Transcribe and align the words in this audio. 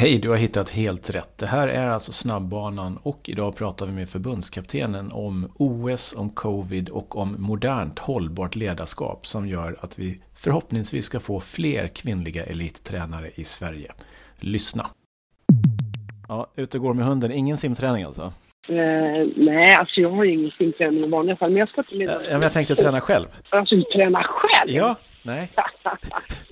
Hej, 0.00 0.18
du 0.18 0.28
har 0.28 0.36
hittat 0.36 0.70
helt 0.70 1.10
rätt. 1.10 1.38
Det 1.38 1.46
här 1.46 1.68
är 1.68 1.88
alltså 1.88 2.12
snabbbanan 2.12 2.98
och 3.02 3.28
idag 3.28 3.56
pratar 3.56 3.86
vi 3.86 3.92
med 3.92 4.08
förbundskaptenen 4.08 5.12
om 5.12 5.52
OS, 5.56 6.14
om 6.16 6.30
covid 6.30 6.88
och 6.88 7.16
om 7.16 7.36
modernt 7.38 7.98
hållbart 7.98 8.56
ledarskap 8.56 9.26
som 9.26 9.48
gör 9.48 9.76
att 9.80 9.98
vi 9.98 10.20
förhoppningsvis 10.36 11.04
ska 11.04 11.20
få 11.20 11.40
fler 11.40 11.88
kvinnliga 11.88 12.44
elittränare 12.44 13.30
i 13.34 13.44
Sverige. 13.44 13.92
Lyssna! 14.38 14.86
Ja, 16.28 16.46
ute 16.56 16.78
går 16.78 16.94
med 16.94 17.06
hunden. 17.06 17.32
Ingen 17.32 17.56
simträning 17.56 18.04
alltså? 18.04 18.32
Eh, 18.68 19.26
nej, 19.36 19.74
alltså 19.74 20.00
jag 20.00 20.10
har 20.10 20.24
ju 20.24 20.32
ingen 20.32 20.50
simträning 20.50 21.04
i 21.04 21.08
vanliga 21.08 21.36
fall, 21.36 21.50
men 21.50 21.58
jag 21.58 21.68
ska 21.68 21.82
till 21.82 22.00
Ja, 22.00 22.18
men 22.30 22.42
jag 22.42 22.52
tänkte 22.52 22.74
träna 22.74 23.00
själv. 23.00 23.26
Alltså 23.48 23.82
träna 23.92 24.22
själv? 24.22 24.70
Ja, 24.70 24.96
nej. 25.22 25.50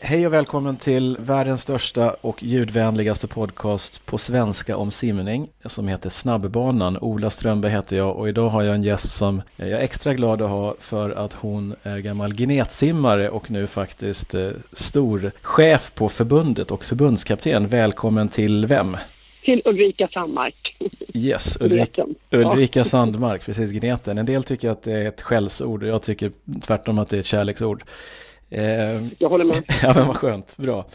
Hej 0.00 0.26
och 0.26 0.32
välkommen 0.32 0.76
till 0.76 1.16
världens 1.20 1.62
största 1.62 2.16
och 2.20 2.42
ljudvänligaste 2.42 3.26
podcast 3.26 4.06
på 4.06 4.18
svenska 4.18 4.76
om 4.76 4.90
simning 4.90 5.48
som 5.64 5.88
heter 5.88 6.10
Snabbbanan. 6.10 6.98
Ola 6.98 7.30
Strömberg 7.30 7.72
heter 7.72 7.96
jag 7.96 8.16
och 8.16 8.28
idag 8.28 8.48
har 8.48 8.62
jag 8.62 8.74
en 8.74 8.82
gäst 8.82 9.10
som 9.10 9.42
jag 9.56 9.68
är 9.68 9.76
extra 9.76 10.14
glad 10.14 10.42
att 10.42 10.50
ha 10.50 10.74
för 10.80 11.10
att 11.10 11.32
hon 11.32 11.74
är 11.82 11.98
gammal 11.98 12.36
genetsimmare 12.36 13.30
och 13.30 13.50
nu 13.50 13.66
faktiskt 13.66 14.34
eh, 14.34 14.50
stor 14.72 15.32
chef 15.42 15.92
på 15.94 16.08
förbundet 16.08 16.70
och 16.70 16.84
förbundskapten. 16.84 17.68
Välkommen 17.68 18.28
till 18.28 18.66
vem? 18.66 18.96
Till 19.42 19.62
Ulrika 19.64 20.08
Sandmark. 20.08 20.76
Yes, 21.14 21.60
Ulrika. 21.60 22.06
Ulrika 22.30 22.84
Sandmark, 22.84 23.44
precis 23.44 23.70
Gneten. 23.70 24.18
En 24.18 24.26
del 24.26 24.42
tycker 24.42 24.70
att 24.70 24.82
det 24.82 24.92
är 24.92 25.08
ett 25.08 25.22
skällsord 25.22 25.82
och 25.82 25.88
jag 25.88 26.02
tycker 26.02 26.32
tvärtom 26.62 26.98
att 26.98 27.08
det 27.08 27.16
är 27.16 27.20
ett 27.20 27.26
kärleksord. 27.26 27.84
Eh, 28.50 29.06
Jag 29.18 29.28
håller 29.28 29.44
med. 29.44 29.62
Ja 29.82 29.92
men 29.94 30.06
vad 30.06 30.16
skönt, 30.16 30.56
bra. 30.56 30.86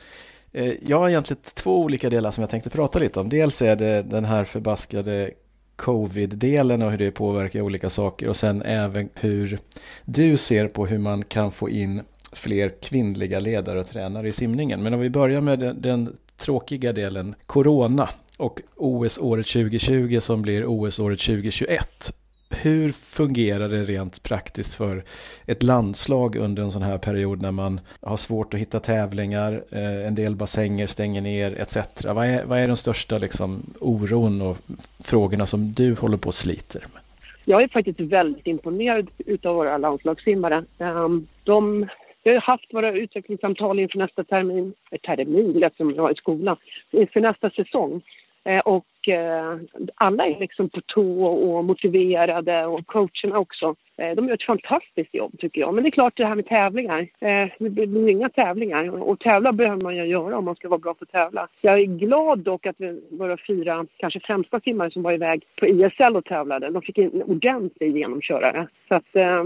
Eh, 0.52 0.74
Jag 0.88 1.00
har 1.00 1.10
egentligen 1.10 1.42
två 1.54 1.80
olika 1.80 2.10
delar 2.10 2.32
som 2.32 2.42
jag 2.42 2.50
tänkte 2.50 2.70
prata 2.70 3.00
lite 3.00 3.20
om. 3.20 3.30
Dels 3.30 3.62
är 3.62 3.76
det 3.76 4.02
den 4.02 4.26
här 4.26 4.44
förbaskade 4.44 5.32
covid-delen 5.76 6.82
och 6.82 6.92
hur 6.92 6.98
det 6.98 7.12
påverkar 7.12 7.62
olika 7.62 7.90
saker 7.90 8.28
och 8.30 8.36
sen 8.36 8.62
även 8.62 9.10
hur 9.14 9.60
du 10.06 10.38
ser 10.38 10.68
på 10.68 10.86
hur 10.86 10.98
man 10.98 11.24
kan 11.26 11.52
få 11.52 11.70
in 11.70 12.02
fler 12.32 12.70
kvinnliga 12.82 13.40
ledare 13.40 13.80
och 13.80 13.88
tränare 13.88 14.28
i 14.28 14.32
simningen. 14.32 14.84
Men 14.84 14.94
om 14.94 15.00
vi 15.00 15.10
börjar 15.10 15.42
med 15.42 15.60
den, 15.60 15.82
den 15.82 16.18
tråkiga 16.38 16.94
delen, 16.94 17.36
Corona 17.46 18.10
och 18.38 18.62
OS-året 18.76 19.48
2020 19.48 20.20
som 20.22 20.42
blir 20.42 20.66
OS-året 20.66 21.20
2021. 21.20 22.14
Hur 22.54 22.92
fungerar 22.92 23.70
det 23.70 23.84
rent 23.84 24.24
praktiskt 24.24 24.74
för 24.74 25.04
ett 25.46 25.64
landslag 25.64 26.36
under 26.36 26.64
en 26.64 26.72
sån 26.72 26.82
här 26.82 26.98
period 26.98 27.42
när 27.42 27.52
man 27.52 27.80
har 28.02 28.18
svårt 28.18 28.54
att 28.54 28.60
hitta 28.60 28.80
tävlingar, 28.80 29.64
eh, 29.72 30.08
en 30.08 30.16
del 30.16 30.36
bassänger 30.36 30.88
stänger 30.88 31.22
ner 31.22 31.60
etc. 31.62 31.78
Vad 32.06 32.28
är, 32.28 32.46
vad 32.46 32.60
är 32.60 32.68
den 32.68 32.78
största 32.78 33.18
liksom, 33.18 33.74
oron 33.80 34.42
och 34.42 34.58
frågorna 35.04 35.46
som 35.46 35.74
du 35.74 35.96
håller 35.96 36.18
på 36.18 36.28
och 36.28 36.34
sliter 36.34 36.80
med? 36.94 37.02
Jag 37.46 37.64
är 37.64 37.68
faktiskt 37.68 38.00
väldigt 38.00 38.48
imponerad 38.48 39.08
utav 39.18 39.56
våra 39.56 39.78
landslagssimmare. 39.78 40.64
Ehm, 40.80 41.28
de, 41.44 41.88
vi 42.24 42.34
har 42.34 42.42
haft 42.42 42.74
våra 42.74 42.92
utvecklingssamtal 42.92 43.80
inför 43.80 43.98
nästa 43.98 44.24
termin, 44.24 44.74
eh, 44.92 45.00
termin 45.00 45.52
lät 45.52 45.76
som 45.76 45.96
jag 45.96 46.04
var 46.04 46.12
i 46.12 46.16
skolan, 46.16 46.58
inför 46.92 47.22
nästa 47.22 47.50
säsong. 47.50 48.02
Eh, 48.44 48.60
och 48.60 49.10
eh, 49.10 49.58
alla 49.96 50.26
är 50.28 50.40
liksom 50.40 50.70
på 50.70 50.82
tå 50.82 51.26
och 51.26 51.66
motiverade 51.66 52.66
och 52.66 52.88
coacherna 52.88 53.40
också. 53.40 53.76
Eh, 53.98 54.16
De 54.16 54.28
gör 54.28 54.34
ett 54.34 54.44
fantastiskt 54.44 55.14
jobb 55.14 55.40
tycker 55.40 55.62
jag. 55.62 55.74
Men 55.74 55.84
det 55.84 55.90
är 55.90 55.92
klart 55.92 56.18
det 56.18 56.26
här 56.26 56.36
med 56.36 56.46
tävlingar. 56.46 57.00
Eh, 57.02 57.48
Det 57.60 57.70
blir 57.70 58.10
inga 58.10 58.30
tävlingar 58.30 58.90
och 58.90 59.20
tävla 59.20 59.54
behöver 59.54 59.82
man 59.84 59.96
ju 59.96 60.06
göra 60.06 60.38
om 60.38 60.46
man 60.46 60.56
ska 60.56 60.70
vara 60.70 60.80
bra 60.80 60.94
på 60.94 61.04
att 61.04 61.12
tävla. 61.12 61.48
Jag 61.62 61.80
är 61.80 61.86
glad 61.86 62.40
dock 62.40 62.66
att 62.66 62.76
vi, 62.80 63.02
våra 63.12 63.38
fyra, 63.48 63.86
kanske 63.98 64.20
främsta 64.20 64.60
simmare 64.60 64.92
som 64.92 65.04
var 65.04 65.14
iväg 65.14 65.44
på 65.60 65.68
ISL 65.68 66.16
och 66.16 66.26
tävlade, 66.26 66.70
de 66.70 66.82
fick 66.82 66.98
en 66.98 67.24
ordentlig 67.24 67.98
genomkörare. 67.98 68.68
Så 68.88 68.96
att, 68.96 69.16
eh, 69.16 69.44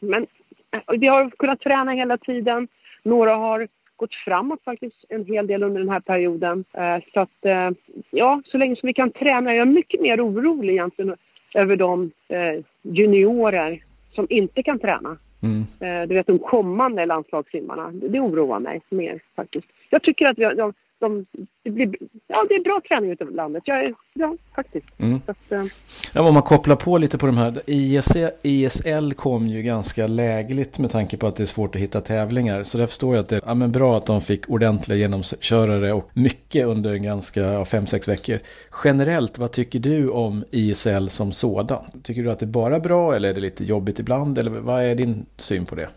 men 0.00 0.26
eh, 0.72 0.98
vi 0.98 1.06
har 1.06 1.30
kunnat 1.30 1.60
träna 1.60 1.92
hela 1.92 2.18
tiden. 2.18 2.68
Några 3.02 3.34
har 3.34 3.68
gått 3.96 4.14
framåt 4.14 4.64
faktiskt 4.64 5.04
en 5.08 5.24
hel 5.24 5.46
del 5.46 5.62
under 5.62 5.80
den 5.80 5.88
här 5.90 6.00
perioden. 6.00 6.64
Eh, 6.72 6.98
Så 7.14 7.20
att, 7.20 7.44
eh, 7.44 7.70
ja, 8.10 8.42
så 8.44 8.58
länge 8.58 8.76
som 8.76 8.86
vi 8.86 8.94
kan 8.94 9.10
träna. 9.10 9.54
Jag 9.54 9.68
är 9.68 9.72
mycket 9.72 10.00
mer 10.00 10.26
orolig 10.26 10.72
egentligen 10.72 11.16
över 11.54 11.76
de 11.76 12.10
eh, 12.28 12.64
juniorer 12.82 13.82
som 14.10 14.26
inte 14.30 14.62
kan 14.62 14.78
träna. 14.78 15.16
Mm. 15.42 16.08
Du 16.08 16.14
vet 16.14 16.26
de 16.26 16.38
kommande 16.38 17.06
landslagssimmarna. 17.06 17.90
Det 17.92 18.20
oroar 18.20 18.60
mig 18.60 18.80
mer 18.88 19.20
faktiskt. 19.36 19.66
Jag 19.90 20.02
tycker 20.02 20.26
att 20.26 20.38
vi 20.38 20.44
har, 20.44 20.74
de, 21.02 21.26
de, 21.32 21.46
det, 21.62 21.70
blir, 21.70 21.96
ja, 22.26 22.46
det 22.48 22.54
är 22.54 22.62
bra 22.62 22.80
träning 22.88 23.10
ute 23.10 23.24
i 23.24 23.34
landet. 23.34 23.62
Jag 23.66 23.94
ja, 24.14 24.36
faktiskt. 24.54 24.86
Mm. 24.98 25.20
Att, 25.26 25.52
eh, 25.52 25.64
Ja, 26.12 26.28
om 26.28 26.34
man 26.34 26.42
kopplar 26.42 26.76
på 26.76 26.98
lite 26.98 27.18
på 27.18 27.26
de 27.26 27.36
här, 27.36 27.62
IS, 27.66 28.08
ISL 28.42 29.14
kom 29.14 29.46
ju 29.46 29.62
ganska 29.62 30.06
lägligt 30.06 30.78
med 30.78 30.90
tanke 30.90 31.16
på 31.16 31.26
att 31.26 31.36
det 31.36 31.42
är 31.42 31.46
svårt 31.46 31.74
att 31.74 31.80
hitta 31.80 32.00
tävlingar. 32.00 32.62
Så 32.62 32.78
där 32.78 32.86
förstår 32.86 33.14
jag 33.14 33.22
att 33.22 33.28
det 33.28 33.36
är 33.36 33.42
ja, 33.46 33.54
men 33.54 33.72
bra 33.72 33.96
att 33.96 34.06
de 34.06 34.20
fick 34.20 34.50
ordentliga 34.50 34.98
genomkörare 34.98 35.92
och 35.92 36.10
mycket 36.14 36.66
under 36.66 36.94
en 36.94 37.02
ganska, 37.02 37.40
ja, 37.40 37.64
fem, 37.64 37.86
sex 37.86 38.08
veckor. 38.08 38.38
Generellt, 38.84 39.38
vad 39.38 39.52
tycker 39.52 39.78
du 39.78 40.08
om 40.08 40.44
ISL 40.50 41.08
som 41.08 41.32
sådan? 41.32 41.84
Tycker 42.02 42.22
du 42.22 42.30
att 42.30 42.38
det 42.38 42.44
är 42.44 42.58
bara 42.62 42.80
bra 42.80 43.14
eller 43.16 43.28
är 43.28 43.34
det 43.34 43.40
lite 43.40 43.64
jobbigt 43.64 43.98
ibland? 43.98 44.38
Eller 44.38 44.50
vad 44.50 44.82
är 44.82 44.94
din 44.94 45.26
syn 45.36 45.66
på 45.66 45.74
det? 45.74 45.88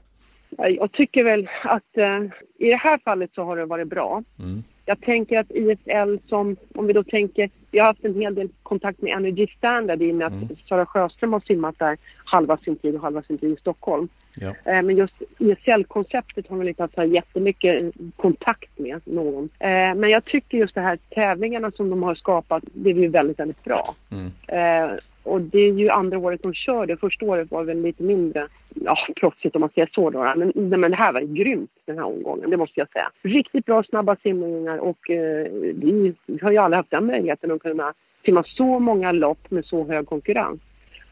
Ja, 0.58 0.68
Jag 0.68 0.92
tycker 0.92 1.24
väl 1.24 1.50
att 1.64 1.98
eh, 1.98 2.24
i 2.58 2.70
det 2.70 2.76
här 2.76 2.98
fallet 2.98 3.34
så 3.34 3.44
har 3.44 3.58
det 3.58 3.66
varit 3.66 3.88
bra. 3.88 4.24
Mm. 4.40 4.64
Jag 4.86 5.02
tänker 5.02 5.40
att 5.40 5.52
IFL, 5.52 6.18
som, 6.28 6.56
om 6.76 6.88
vi 6.88 6.94
då 6.94 7.04
tänker, 7.04 7.50
vi 7.76 7.80
har 7.80 7.88
haft 7.88 8.06
en 8.06 8.22
hel 8.22 8.36
del 8.36 8.50
kontakt 8.64 9.02
med 9.02 9.14
Energy 9.18 9.48
Standard 9.58 10.02
i 10.02 10.12
och 10.12 10.16
med 10.16 10.28
att 10.28 10.34
Mm. 10.34 10.56
Sara 10.70 10.86
Sjöström 10.86 11.34
har 11.34 11.40
simmat 11.40 11.80
där 11.80 11.98
halva 12.26 12.58
sin 12.58 12.76
tid 12.76 12.96
och 12.96 13.02
halva 13.02 13.22
sin 13.22 13.38
tid 13.38 13.52
i 13.52 13.56
Stockholm. 13.56 14.08
Ja. 14.36 14.48
Eh, 14.48 14.82
Men 14.82 14.98
just 14.98 15.22
ISL-konceptet 15.38 16.48
har 16.48 16.58
väl 16.58 16.68
inte 16.68 16.84
haft 16.84 16.94
så 16.96 17.02
här 17.02 17.08
jättemycket 17.08 17.94
kontakt 18.16 18.80
med 18.80 19.02
någon. 19.06 19.50
Eh, 19.60 19.96
Men 19.96 20.10
jag 20.10 20.26
tycker 20.26 20.58
just 20.58 20.76
de 20.76 20.82
här 20.82 21.00
tävlingarna 21.10 21.72
som 21.72 21.90
de 21.90 22.04
har 22.04 22.16
skapat, 22.16 22.64
det 22.74 22.90
är 22.90 22.94
ju 22.94 23.08
väldigt, 23.08 23.40
väldigt 23.40 23.64
bra. 23.64 23.96
Mm. 24.12 24.32
Eh, 24.48 24.96
och 25.24 25.42
det 25.42 25.60
är 25.60 25.72
ju 25.72 25.90
andra 25.90 26.18
året 26.18 26.44
de 26.44 26.54
kör 26.54 26.86
det. 26.86 26.98
Första 26.98 27.26
året 27.26 27.52
var 27.52 27.64
väl 27.64 27.82
lite 27.82 28.04
mindre 28.04 28.48
ja, 28.70 28.98
proffsigt 29.16 29.56
om 29.56 29.60
man 29.60 29.70
säger 29.70 29.90
så. 29.96 30.10
Då. 30.10 30.20
Men, 30.20 30.52
nej, 30.56 30.80
men 30.80 30.92
det 30.92 30.98
här 30.98 31.14
var 31.14 31.22
grymt 31.22 31.72
den 31.86 31.98
här 31.98 32.06
omgången, 32.06 32.50
det 32.50 32.58
måste 32.58 32.80
jag 32.80 32.90
säga. 32.90 33.12
Riktigt 33.22 33.66
bra 33.66 33.84
snabba 33.84 34.16
simningar 34.16 34.78
och 34.78 35.10
eh, 35.10 35.48
vi, 35.52 36.14
vi 36.26 36.40
har 36.42 36.52
ju 36.52 36.58
aldrig 36.58 36.78
haft 36.78 36.92
den 36.92 37.06
möjligheten 37.06 37.52
att 37.52 37.65
kunna 37.70 37.94
simma 38.26 38.44
så 38.44 38.80
många 38.80 39.12
lopp 39.12 39.52
med 39.52 39.66
så 39.66 39.88
hög 39.88 40.06
konkurrens. 40.06 40.62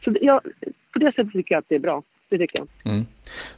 Så 0.04 0.14
jag, 0.20 0.40
på 0.92 0.98
det 0.98 1.12
sättet 1.12 1.32
tycker 1.32 1.54
jag 1.54 1.58
att 1.58 1.68
det 1.68 1.74
är 1.74 1.78
bra. 1.78 2.02
Det 2.34 2.38
tycker 2.38 2.58
jag. 2.58 2.92
Mm. 2.92 3.06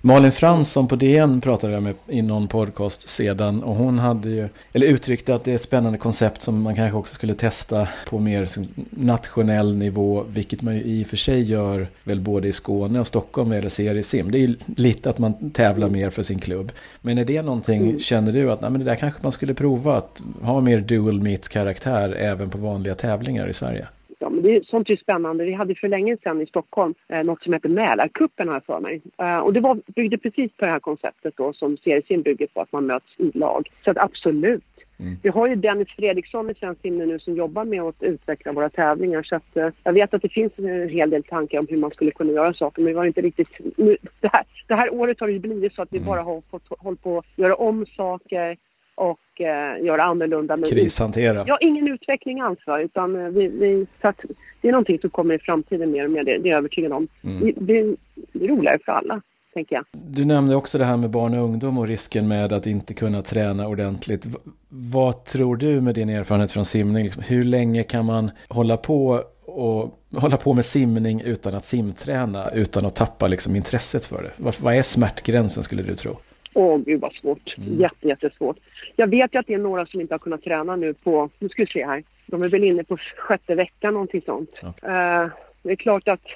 Malin 0.00 0.32
Fransson 0.32 0.88
på 0.88 0.96
DN 0.96 1.40
pratade 1.40 1.72
jag 1.72 1.82
med 1.82 1.94
i 2.08 2.22
någon 2.22 2.48
podcast 2.48 3.08
sedan 3.08 3.62
och 3.62 3.74
hon 3.74 3.98
hade 3.98 4.28
ju, 4.28 4.48
eller 4.72 4.86
uttryckte 4.86 5.34
att 5.34 5.44
det 5.44 5.50
är 5.50 5.54
ett 5.54 5.62
spännande 5.62 5.98
koncept 5.98 6.42
som 6.42 6.62
man 6.62 6.74
kanske 6.76 6.98
också 6.98 7.14
skulle 7.14 7.34
testa 7.34 7.88
på 8.08 8.18
mer 8.18 8.48
nationell 8.90 9.74
nivå, 9.74 10.24
vilket 10.28 10.62
man 10.62 10.74
ju 10.74 10.82
i 10.82 11.02
och 11.04 11.06
för 11.06 11.16
sig 11.16 11.42
gör 11.42 11.86
väl 12.04 12.20
både 12.20 12.48
i 12.48 12.52
Skåne 12.52 13.00
och 13.00 13.06
Stockholm 13.06 13.52
eller 13.52 13.68
seriesim. 13.68 14.30
Det 14.30 14.38
är 14.38 14.40
ju 14.48 14.54
lite 14.76 15.10
att 15.10 15.18
man 15.18 15.50
tävlar 15.50 15.88
mer 15.88 16.10
för 16.10 16.22
sin 16.22 16.38
klubb. 16.38 16.72
Men 17.00 17.18
är 17.18 17.24
det 17.24 17.42
någonting, 17.42 17.82
Mm. 17.82 17.98
känner 18.00 18.32
du 18.32 18.52
att 18.52 18.60
nej, 18.60 18.70
men 18.70 18.78
det 18.78 18.84
där 18.84 18.94
kanske 18.96 19.20
man 19.22 19.32
skulle 19.32 19.54
prova 19.54 19.96
att 19.96 20.22
ha 20.42 20.60
mer 20.60 20.78
dual 20.78 21.20
meet 21.20 21.48
karaktär 21.48 22.12
även 22.12 22.50
på 22.50 22.58
vanliga 22.58 22.94
tävlingar 22.94 23.48
i 23.48 23.52
Sverige? 23.54 23.86
Men 24.20 24.42
det 24.42 24.56
är, 24.56 24.62
sånt 24.62 24.90
är 24.90 24.96
spännande. 24.96 25.44
Vi 25.44 25.52
hade 25.52 25.74
för 25.74 25.88
länge 25.88 26.16
sedan 26.22 26.40
i 26.40 26.46
Stockholm 26.46 26.94
eh, 27.08 27.24
något 27.24 27.42
som 27.42 27.52
heter 27.52 27.68
Mälarkuppen 27.68 28.48
har 28.48 28.54
jag 28.54 28.64
för 28.64 28.80
mig. 28.80 29.02
Eh, 29.18 29.38
och 29.38 29.52
det 29.52 29.60
var, 29.60 29.80
byggde 29.86 30.18
precis 30.18 30.52
på 30.56 30.64
det 30.64 30.70
här 30.70 30.80
konceptet 30.80 31.34
då 31.36 31.52
som 31.52 31.76
seriesim 31.76 32.22
bygger 32.22 32.46
på, 32.46 32.60
att 32.60 32.72
man 32.72 32.86
möts 32.86 33.14
i 33.18 33.38
lag. 33.38 33.68
Så 33.84 33.90
att 33.90 33.98
absolut. 33.98 34.64
Mm. 34.98 35.16
Vi 35.22 35.28
har 35.28 35.46
ju 35.46 35.54
Dennis 35.54 35.88
Fredriksson 35.88 36.50
i 36.50 36.54
Svensk 36.54 36.82
Simning 36.82 37.08
nu 37.08 37.18
som 37.18 37.36
jobbar 37.36 37.64
med 37.64 37.82
att 37.82 38.02
utveckla 38.02 38.52
våra 38.52 38.68
tävlingar. 38.70 39.22
Så 39.22 39.36
att, 39.36 39.56
eh, 39.56 39.68
jag 39.84 39.92
vet 39.92 40.14
att 40.14 40.22
det 40.22 40.28
finns 40.28 40.52
en 40.56 40.88
hel 40.88 41.10
del 41.10 41.22
tankar 41.22 41.58
om 41.58 41.66
hur 41.70 41.76
man 41.76 41.90
skulle 41.90 42.10
kunna 42.10 42.32
göra 42.32 42.54
saker. 42.54 42.82
Men 42.82 42.92
vi 42.92 42.98
har 42.98 43.06
inte 43.06 43.20
riktigt... 43.20 43.48
Nu, 43.76 43.96
det, 44.20 44.30
här, 44.32 44.42
det 44.66 44.74
här 44.74 44.94
året 44.94 45.20
har 45.20 45.26
det 45.26 45.32
ju 45.32 45.38
blivit 45.38 45.74
så 45.74 45.82
att 45.82 45.92
vi 45.92 45.98
Mm. 45.98 46.06
bara 46.06 46.22
har 46.22 46.42
fått 46.50 46.62
hålla 46.78 46.96
på 46.96 47.18
att 47.18 47.38
göra 47.38 47.54
om 47.54 47.86
saker 47.86 48.56
och 48.94 49.20
eh, 49.40 49.84
göra 49.84 50.02
annorlunda. 50.02 50.56
Men 50.56 50.70
Krishantera. 50.70 51.44
Ja, 51.46 51.58
ingen 51.60 51.88
utveckling 51.88 52.40
alls 52.40 52.58
va? 52.66 52.80
utan 52.80 53.16
eh, 53.16 53.28
vi, 53.28 53.48
vi, 53.48 53.86
att 54.00 54.20
det 54.60 54.68
är 54.68 54.72
någonting 54.72 54.98
som 54.98 55.10
kommer 55.10 55.34
i 55.34 55.38
framtiden 55.38 55.90
mer 55.90 56.04
och 56.04 56.10
mer, 56.10 56.24
det, 56.24 56.38
det 56.38 56.48
är 56.48 56.50
jag 56.50 56.58
övertygad 56.58 56.92
om. 56.92 57.08
Mm. 57.24 57.40
Det, 57.40 57.52
det, 57.56 57.96
det 58.32 58.44
är 58.44 58.48
roligare 58.48 58.78
för 58.84 58.92
alla, 58.92 59.22
tänker 59.54 59.76
jag. 59.76 59.84
Du 59.92 60.24
nämnde 60.24 60.56
också 60.56 60.78
det 60.78 60.84
här 60.84 60.96
med 60.96 61.10
barn 61.10 61.34
och 61.34 61.44
ungdom 61.44 61.78
och 61.78 61.88
risken 61.88 62.28
med 62.28 62.52
att 62.52 62.66
inte 62.66 62.94
kunna 62.94 63.22
träna 63.22 63.68
ordentligt. 63.68 64.26
Vad 64.68 65.24
tror 65.24 65.56
du 65.56 65.80
med 65.80 65.94
din 65.94 66.08
erfarenhet 66.08 66.52
från 66.52 66.64
simning? 66.64 67.04
Liksom, 67.04 67.22
hur 67.22 67.42
länge 67.42 67.82
kan 67.82 68.04
man 68.04 68.30
hålla 68.48 68.76
på 68.76 69.22
och 69.46 69.98
hålla 70.16 70.36
på 70.36 70.52
med 70.52 70.64
simning 70.64 71.20
utan 71.20 71.54
att 71.54 71.64
simträna, 71.64 72.50
utan 72.50 72.86
att 72.86 72.94
tappa 72.94 73.28
liksom 73.28 73.56
intresset 73.56 74.06
för 74.06 74.22
det? 74.22 74.30
Vad, 74.36 74.54
vad 74.60 74.74
är 74.74 74.82
smärtgränsen 74.82 75.62
skulle 75.62 75.82
du 75.82 75.96
tro? 75.96 76.16
Åh 76.56 76.78
gud 76.78 77.00
vad 77.00 77.12
svårt. 77.12 77.54
Mm. 77.58 77.80
Jätte, 77.80 78.08
jättesvårt. 78.08 78.56
Jag 78.96 79.06
vet 79.06 79.34
ju 79.34 79.38
att 79.38 79.46
det 79.46 79.54
är 79.54 79.58
några 79.58 79.86
som 79.86 80.00
inte 80.00 80.14
har 80.14 80.18
kunnat 80.18 80.42
träna 80.42 80.76
nu 80.76 80.94
på, 80.94 81.30
nu 81.38 81.48
ska 81.48 81.62
vi 81.62 81.66
se 81.66 81.86
här, 81.86 82.02
de 82.26 82.42
är 82.42 82.48
väl 82.48 82.64
inne 82.64 82.84
på 82.84 82.96
sjätte 83.16 83.54
veckan 83.54 83.94
någonting 83.94 84.22
sånt. 84.26 84.50
Ja. 84.62 84.68
Uh, 84.68 85.30
det 85.62 85.70
är 85.72 85.76
klart 85.76 86.08
att 86.08 86.26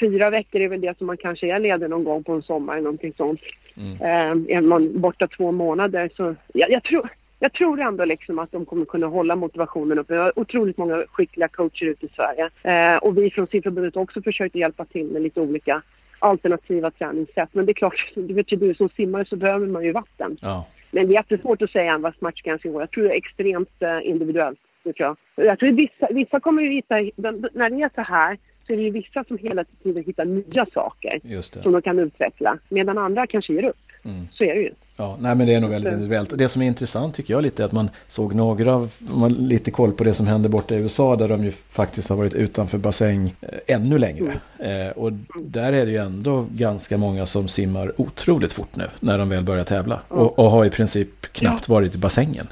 fyra 0.00 0.30
veckor 0.30 0.60
är 0.60 0.68
väl 0.68 0.80
det 0.80 0.98
som 0.98 1.06
man 1.06 1.16
kanske 1.16 1.54
är 1.54 1.58
ledig 1.58 1.90
någon 1.90 2.04
gång 2.04 2.24
på 2.24 2.32
en 2.32 2.42
sommar 2.42 2.80
någonting 2.80 3.12
sånt. 3.16 3.40
Mm. 3.76 3.92
Uh, 3.92 4.56
är 4.56 4.60
man 4.60 5.00
borta 5.00 5.26
två 5.26 5.52
månader 5.52 6.10
så, 6.16 6.34
ja, 6.52 6.66
jag 6.70 6.82
tror, 6.82 7.08
jag 7.38 7.52
tror 7.52 7.80
ändå 7.80 8.04
liksom 8.04 8.38
att 8.38 8.52
de 8.52 8.64
kommer 8.64 8.84
kunna 8.84 9.06
hålla 9.06 9.36
motivationen 9.36 9.98
uppe. 9.98 10.14
Vi 10.14 10.20
har 10.20 10.38
otroligt 10.38 10.78
många 10.78 11.04
skickliga 11.12 11.48
coacher 11.48 11.86
ute 11.86 12.06
i 12.06 12.08
Sverige. 12.08 12.50
Eh, 12.62 12.96
och 12.96 13.18
vi 13.18 13.30
från 13.30 13.46
simförbundet 13.46 13.94
har 13.94 14.02
också 14.02 14.22
försökt 14.22 14.54
hjälpa 14.54 14.84
till 14.84 15.06
med 15.06 15.22
lite 15.22 15.40
olika 15.40 15.82
alternativa 16.18 16.90
träningssätt. 16.90 17.48
Men 17.52 17.66
det 17.66 17.72
är 17.72 17.74
klart, 17.74 18.12
du 18.14 18.34
vet 18.34 18.52
ju 18.52 18.56
du 18.56 18.74
som 18.74 18.88
simmare 18.88 19.24
så 19.24 19.36
behöver 19.36 19.66
man 19.66 19.84
ju 19.84 19.92
vatten. 19.92 20.36
Ja. 20.40 20.66
Men 20.90 21.06
det 21.06 21.12
är 21.12 21.14
jättesvårt 21.14 21.62
att 21.62 21.70
säga 21.70 21.98
vad 21.98 22.14
smärtgränsen 22.14 22.72
går. 22.72 22.82
Jag 22.82 22.90
tror 22.90 23.04
det 23.04 23.10
är 23.10 23.16
extremt 23.16 23.82
eh, 23.82 24.08
individuellt. 24.08 24.58
Det 24.82 24.92
tror 24.92 25.16
jag. 25.34 25.46
jag 25.46 25.58
tror 25.58 25.70
vissa, 25.70 26.08
vissa 26.10 26.40
kommer 26.40 26.62
ju 26.62 26.70
hitta, 26.70 26.94
när 26.94 27.70
det 27.70 27.82
är 27.82 27.90
så 27.94 28.00
här 28.00 28.38
så 28.66 28.72
är 28.72 28.76
det 28.76 28.82
ju 28.82 28.90
vissa 28.90 29.24
som 29.24 29.38
hela 29.38 29.64
tiden 29.82 30.04
hittar 30.04 30.24
nya 30.24 30.66
saker 30.74 31.20
som 31.62 31.72
de 31.72 31.82
kan 31.82 31.98
utveckla. 31.98 32.58
Medan 32.68 32.98
andra 32.98 33.26
kanske 33.26 33.52
ger 33.52 33.64
upp. 33.64 33.76
Mm. 34.04 34.28
Så 34.32 34.44
är 34.44 34.54
det 34.54 34.60
ju. 34.60 34.70
Ja, 34.96 35.16
nej 35.20 35.34
men 35.34 35.46
det 35.46 35.54
är 35.54 35.60
nog 35.60 35.70
väldigt 35.70 35.92
individuellt. 35.92 36.38
Det 36.38 36.48
som 36.48 36.62
är 36.62 36.66
intressant 36.66 37.14
tycker 37.14 37.34
jag 37.34 37.42
lite 37.42 37.62
är 37.62 37.64
att 37.64 37.72
man 37.72 37.90
såg 38.08 38.34
några 38.34 38.88
man 38.98 39.32
lite 39.32 39.70
koll 39.70 39.92
på 39.92 40.04
det 40.04 40.14
som 40.14 40.26
hände 40.26 40.48
borta 40.48 40.74
i 40.74 40.78
USA 40.78 41.16
där 41.16 41.28
de 41.28 41.44
ju 41.44 41.52
faktiskt 41.52 42.08
har 42.08 42.16
varit 42.16 42.34
utanför 42.34 42.78
bassäng 42.78 43.34
eh, 43.40 43.58
ännu 43.66 43.98
längre. 43.98 44.34
Mm. 44.58 44.86
Eh, 44.86 44.92
och 44.92 45.12
där 45.36 45.72
är 45.72 45.86
det 45.86 45.92
ju 45.92 45.98
ändå 45.98 46.46
ganska 46.50 46.98
många 46.98 47.26
som 47.26 47.48
simmar 47.48 47.92
otroligt 48.00 48.52
fort 48.52 48.76
nu 48.76 48.88
när 49.00 49.18
de 49.18 49.28
väl 49.28 49.44
börjar 49.44 49.64
tävla. 49.64 50.00
Mm. 50.10 50.22
Och, 50.22 50.38
och, 50.38 50.50
har 50.50 50.64
i 50.64 50.70
princip 50.70 51.22
knappt 51.32 51.68
ja. 51.68 51.74
varit 51.74 51.94
i 51.94 51.98
bassängen. 51.98 52.44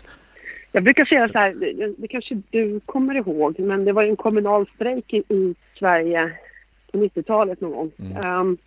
Jag 0.72 0.82
brukar 0.82 1.04
säga 1.04 1.28
så 1.28 1.38
här, 1.38 1.54
det, 1.98 2.08
kanske 2.08 2.42
du 2.50 2.80
kommer 2.86 3.14
ihåg, 3.14 3.58
men 3.58 3.84
det 3.84 3.92
var 3.92 4.04
en 4.04 4.16
kommunal 4.16 4.66
strejk 4.74 5.14
i, 5.14 5.16
i 5.16 5.54
Sverige 5.78 6.32
på 6.92 6.98
90-talet 6.98 7.60
någon 7.60 7.72
gång. 7.72 7.90
Mm. 7.98 8.40
Um, 8.40 8.58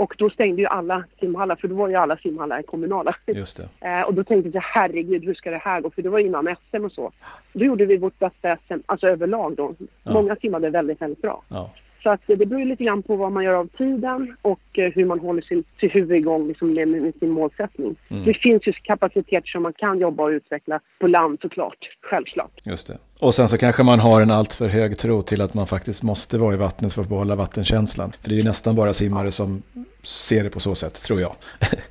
och 0.00 0.14
då 0.18 0.30
stängde 0.30 0.62
ju 0.62 0.68
alla 0.68 1.04
simhallar, 1.20 1.56
för 1.56 1.68
då 1.68 1.74
var 1.74 1.88
ju 1.88 1.94
alla 1.94 2.16
simhallar 2.16 2.62
kommunala. 2.62 3.14
Just 3.26 3.56
det. 3.56 3.68
Eh, 3.88 4.02
och 4.02 4.14
då 4.14 4.24
tänkte 4.24 4.50
jag, 4.54 4.62
herregud, 4.62 5.24
hur 5.24 5.34
ska 5.34 5.50
det 5.50 5.56
här 5.64 5.80
gå? 5.80 5.90
För 5.90 6.02
det 6.02 6.08
var 6.08 6.18
innan 6.18 6.56
SM 6.70 6.84
och 6.84 6.92
så. 6.92 7.12
Då 7.52 7.64
gjorde 7.64 7.86
vi 7.86 7.96
vårt 7.96 8.18
bästa 8.18 8.56
SM, 8.56 8.78
alltså 8.86 9.08
överlag 9.08 9.56
då. 9.56 9.74
Ja. 9.78 10.12
Många 10.12 10.36
simmade 10.36 10.70
väldigt, 10.70 11.02
väldigt 11.02 11.22
bra. 11.22 11.42
Ja. 11.48 11.70
Så 12.02 12.10
att 12.10 12.20
det 12.26 12.36
beror 12.36 12.64
lite 12.64 12.84
grann 12.84 13.02
på 13.02 13.16
vad 13.16 13.32
man 13.32 13.44
gör 13.44 13.54
av 13.54 13.66
tiden 13.66 14.36
och 14.42 14.78
eh, 14.78 14.92
hur 14.92 15.04
man 15.04 15.20
håller 15.20 15.42
sin, 15.42 15.64
sitt 15.80 15.94
huvud 15.94 16.16
igång 16.16 16.48
liksom 16.48 16.74
med, 16.74 16.88
med 16.88 17.14
sin 17.20 17.30
målsättning. 17.30 17.96
Mm. 18.08 18.24
Det 18.24 18.34
finns 18.34 18.66
ju 18.66 18.72
kapaciteter 18.72 19.48
som 19.48 19.62
man 19.62 19.72
kan 19.72 19.98
jobba 19.98 20.22
och 20.22 20.28
utveckla 20.28 20.80
på 20.98 21.06
land 21.06 21.38
såklart, 21.42 21.88
självklart. 22.00 22.60
Just 22.64 22.86
det. 22.86 22.98
Och 23.18 23.34
sen 23.34 23.48
så 23.48 23.58
kanske 23.58 23.82
man 23.82 24.00
har 24.00 24.22
en 24.22 24.30
alltför 24.30 24.68
hög 24.68 24.98
tro 24.98 25.22
till 25.22 25.40
att 25.40 25.54
man 25.54 25.66
faktiskt 25.66 26.02
måste 26.02 26.38
vara 26.38 26.54
i 26.54 26.56
vattnet 26.56 26.92
för 26.92 27.02
att 27.02 27.08
behålla 27.08 27.36
vattenkänslan. 27.36 28.12
För 28.20 28.28
det 28.28 28.34
är 28.34 28.36
ju 28.36 28.44
nästan 28.44 28.76
bara 28.76 28.92
simmare 28.92 29.32
som 29.32 29.62
ser 30.02 30.44
det 30.44 30.50
på 30.50 30.60
så 30.60 30.74
sätt, 30.74 31.02
tror 31.02 31.20
jag. 31.20 31.36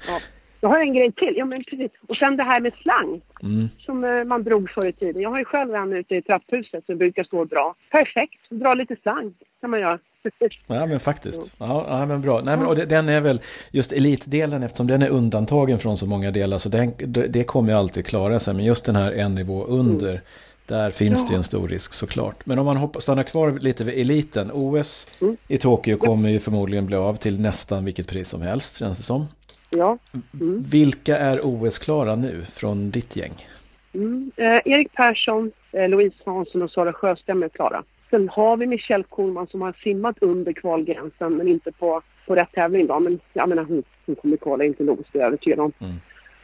Ja. 0.07 0.19
Jag 0.61 0.69
har 0.69 0.79
en 0.79 0.93
grej 0.93 1.11
till. 1.11 1.33
Ja, 1.37 1.45
men 1.45 1.63
precis. 1.63 1.91
Och 2.07 2.15
sen 2.15 2.37
det 2.37 2.43
här 2.43 2.59
med 2.59 2.73
slang 2.81 3.21
mm. 3.43 3.69
som 3.79 4.03
uh, 4.03 4.23
man 4.23 4.43
drog 4.43 4.69
förr 4.69 4.87
i 4.87 4.93
tiden. 4.93 5.21
Jag 5.21 5.29
har 5.29 5.39
ju 5.39 5.45
själv 5.45 5.75
en 5.75 5.93
ute 5.93 6.15
i 6.15 6.21
trapphuset 6.21 6.85
som 6.85 6.97
brukar 6.97 7.23
stå 7.23 7.45
bra. 7.45 7.75
Perfekt, 7.91 8.49
dra 8.49 8.73
lite 8.73 8.95
slang 9.01 9.33
kan 9.61 9.69
man 9.69 9.79
göra. 9.79 9.99
Ja 10.67 10.85
men 10.85 10.99
faktiskt. 10.99 11.55
Ja, 11.59 11.85
ja 11.89 12.05
men 12.05 12.21
bra. 12.21 12.41
Nej, 12.41 12.57
men, 12.57 12.67
och 12.67 12.75
den 12.75 13.09
är 13.09 13.21
väl 13.21 13.41
just 13.71 13.91
elitdelen 13.91 14.63
eftersom 14.63 14.87
den 14.87 15.01
är 15.01 15.09
undantagen 15.09 15.79
från 15.79 15.97
så 15.97 16.05
många 16.05 16.31
delar 16.31 16.57
så 16.57 16.69
den, 16.69 16.93
det 17.29 17.43
kommer 17.43 17.73
alltid 17.73 18.05
klara 18.05 18.39
sig. 18.39 18.53
Men 18.53 18.65
just 18.65 18.85
den 18.85 18.95
här 18.95 19.11
en 19.11 19.35
nivå 19.35 19.63
under 19.63 20.09
mm. 20.09 20.21
Där 20.69 20.91
finns 20.91 21.19
ja. 21.19 21.25
det 21.27 21.33
ju 21.33 21.37
en 21.37 21.43
stor 21.43 21.67
risk 21.67 21.93
såklart. 21.93 22.45
Men 22.45 22.59
om 22.59 22.65
man 22.65 22.77
hoppar, 22.77 22.99
stannar 22.99 23.23
kvar 23.23 23.51
lite 23.51 23.83
vid 23.83 23.99
eliten. 23.99 24.51
OS 24.53 25.07
mm. 25.21 25.37
i 25.47 25.57
Tokyo 25.57 25.97
kommer 25.97 26.29
ju 26.29 26.39
förmodligen 26.39 26.85
bli 26.85 26.95
av 26.95 27.15
till 27.15 27.39
nästan 27.39 27.85
vilket 27.85 28.07
pris 28.07 28.29
som 28.29 28.41
helst 28.41 28.77
känns 28.77 28.97
det 28.97 29.03
som. 29.03 29.27
Ja. 29.69 29.97
Mm. 30.41 30.63
Vilka 30.69 31.17
är 31.17 31.39
OS-klara 31.43 32.15
nu 32.15 32.45
från 32.55 32.91
ditt 32.91 33.15
gäng? 33.15 33.47
Mm. 33.93 34.31
Eh, 34.35 34.45
Erik 34.45 34.93
Persson, 34.93 35.51
eh, 35.71 35.89
Louise 35.89 36.15
Hansson 36.25 36.61
och 36.61 36.71
Sara 36.71 36.93
Sjöström 36.93 37.43
är 37.43 37.49
klara. 37.49 37.83
Sen 38.09 38.29
har 38.29 38.57
vi 38.57 38.65
Michelle 38.65 39.03
Kohlman 39.09 39.47
som 39.47 39.61
har 39.61 39.73
simmat 39.83 40.17
under 40.21 40.53
kvalgränsen 40.53 41.37
men 41.37 41.47
inte 41.47 41.71
på, 41.71 42.01
på 42.27 42.35
rätt 42.35 42.51
tävling 42.51 42.87
då. 42.87 42.99
Men 42.99 43.19
jag 43.33 43.49
menar 43.49 43.63
hon, 43.63 43.83
hon 44.05 44.15
kommer 44.15 44.37
kvala 44.37 44.63
inte 44.63 44.83
nog, 44.83 45.03
det 45.11 45.17
är 45.17 45.21
jag 45.21 45.27
övertygad 45.27 45.59
om. 45.59 45.71
Mm. 45.79 45.95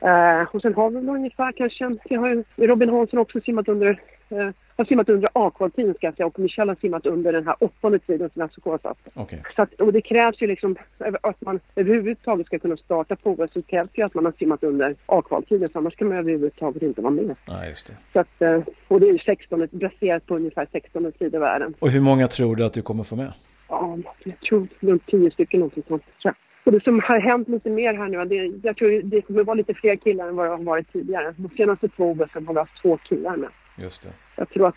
Uh, 0.03 0.47
och 0.51 0.61
sen 0.61 0.73
har 0.73 0.89
vi 0.89 0.95
väl 0.95 1.09
ungefär 1.09 1.51
kanske, 1.51 1.95
jag 2.03 2.19
har 2.19 2.43
Robin 2.55 2.89
Hansson 2.89 3.19
också 3.19 3.41
simmat 3.41 3.67
under 3.67 3.99
eh, 4.29 4.49
har 4.77 4.85
simmat 4.85 5.09
under 5.09 5.29
A-kvaltiden 5.33 5.93
ska 5.93 6.07
jag 6.07 6.15
säga 6.15 6.27
och 6.27 6.39
Michelle 6.39 6.71
har 6.71 6.77
simmat 6.81 7.05
under 7.05 7.33
den 7.33 7.47
här 7.47 7.55
åttonde 7.59 7.99
tiden 7.99 8.29
som 8.33 8.49
SOK 8.49 8.81
satt. 8.81 8.97
Okay. 9.13 9.39
Så 9.55 9.61
att, 9.61 9.73
och 9.73 9.93
det 9.93 10.01
krävs 10.01 10.41
ju 10.41 10.47
liksom, 10.47 10.75
att 11.21 11.41
man 11.41 11.59
överhuvudtaget 11.75 12.47
ska 12.47 12.59
kunna 12.59 12.77
starta 12.77 13.15
på 13.15 13.31
OS 13.31 13.53
så 13.53 13.61
krävs 13.61 13.89
ju 13.93 14.03
att 14.03 14.13
man 14.13 14.25
har 14.25 14.33
simmat 14.39 14.63
under 14.63 14.95
A-kvaltiden 15.05 15.69
så 15.69 15.77
annars 15.77 15.95
kan 15.95 16.07
man 16.07 16.17
överhuvudtaget 16.17 16.83
inte 16.83 17.01
vara 17.01 17.13
med. 17.13 17.35
Ja, 17.45 17.65
just 17.65 17.87
det. 17.87 17.93
Så 18.13 18.19
att, 18.19 18.41
eh, 18.41 18.61
och 18.87 18.99
det 18.99 19.07
är 19.07 19.13
ju 19.13 19.19
16, 19.19 19.67
baserat 19.71 20.25
på 20.25 20.35
ungefär 20.35 20.67
16 20.71 21.11
tid 21.11 21.35
i 21.35 21.37
världen. 21.37 21.73
Och 21.79 21.89
hur 21.89 22.01
många 22.01 22.27
tror 22.27 22.55
du 22.55 22.65
att 22.65 22.73
du 22.73 22.81
kommer 22.81 23.03
få 23.03 23.15
med? 23.15 23.33
Ja, 23.69 23.97
jag 24.23 24.39
tror 24.39 24.67
runt 24.79 25.05
10 25.05 25.31
stycken 25.31 25.59
någonting 25.59 25.83
sånt. 25.87 26.03
Så. 26.17 26.33
Och 26.63 26.71
det 26.71 26.83
som 26.83 26.99
har 26.99 27.19
hänt 27.19 27.47
lite 27.47 27.69
mer 27.69 27.93
här 27.93 28.07
nu, 28.07 28.25
det, 28.25 28.67
jag 28.67 28.77
tror 28.77 29.01
det 29.03 29.21
kommer 29.21 29.43
vara 29.43 29.53
lite 29.55 29.73
fler 29.73 29.95
killar 29.95 30.27
än 30.27 30.35
vad 30.35 30.45
det 30.45 30.49
har 30.49 30.57
varit 30.57 30.93
tidigare. 30.93 31.33
De 31.37 31.49
senaste 31.57 31.87
två 31.87 32.11
OS 32.11 32.29
har 32.33 32.53
vi 32.53 32.59
haft 32.59 32.81
två 32.81 32.97
killar 32.97 33.37
med. 33.37 33.49
Just 33.77 34.03
det. 34.03 34.09
Jag 34.35 34.49
tror, 34.49 34.67
att, 34.67 34.75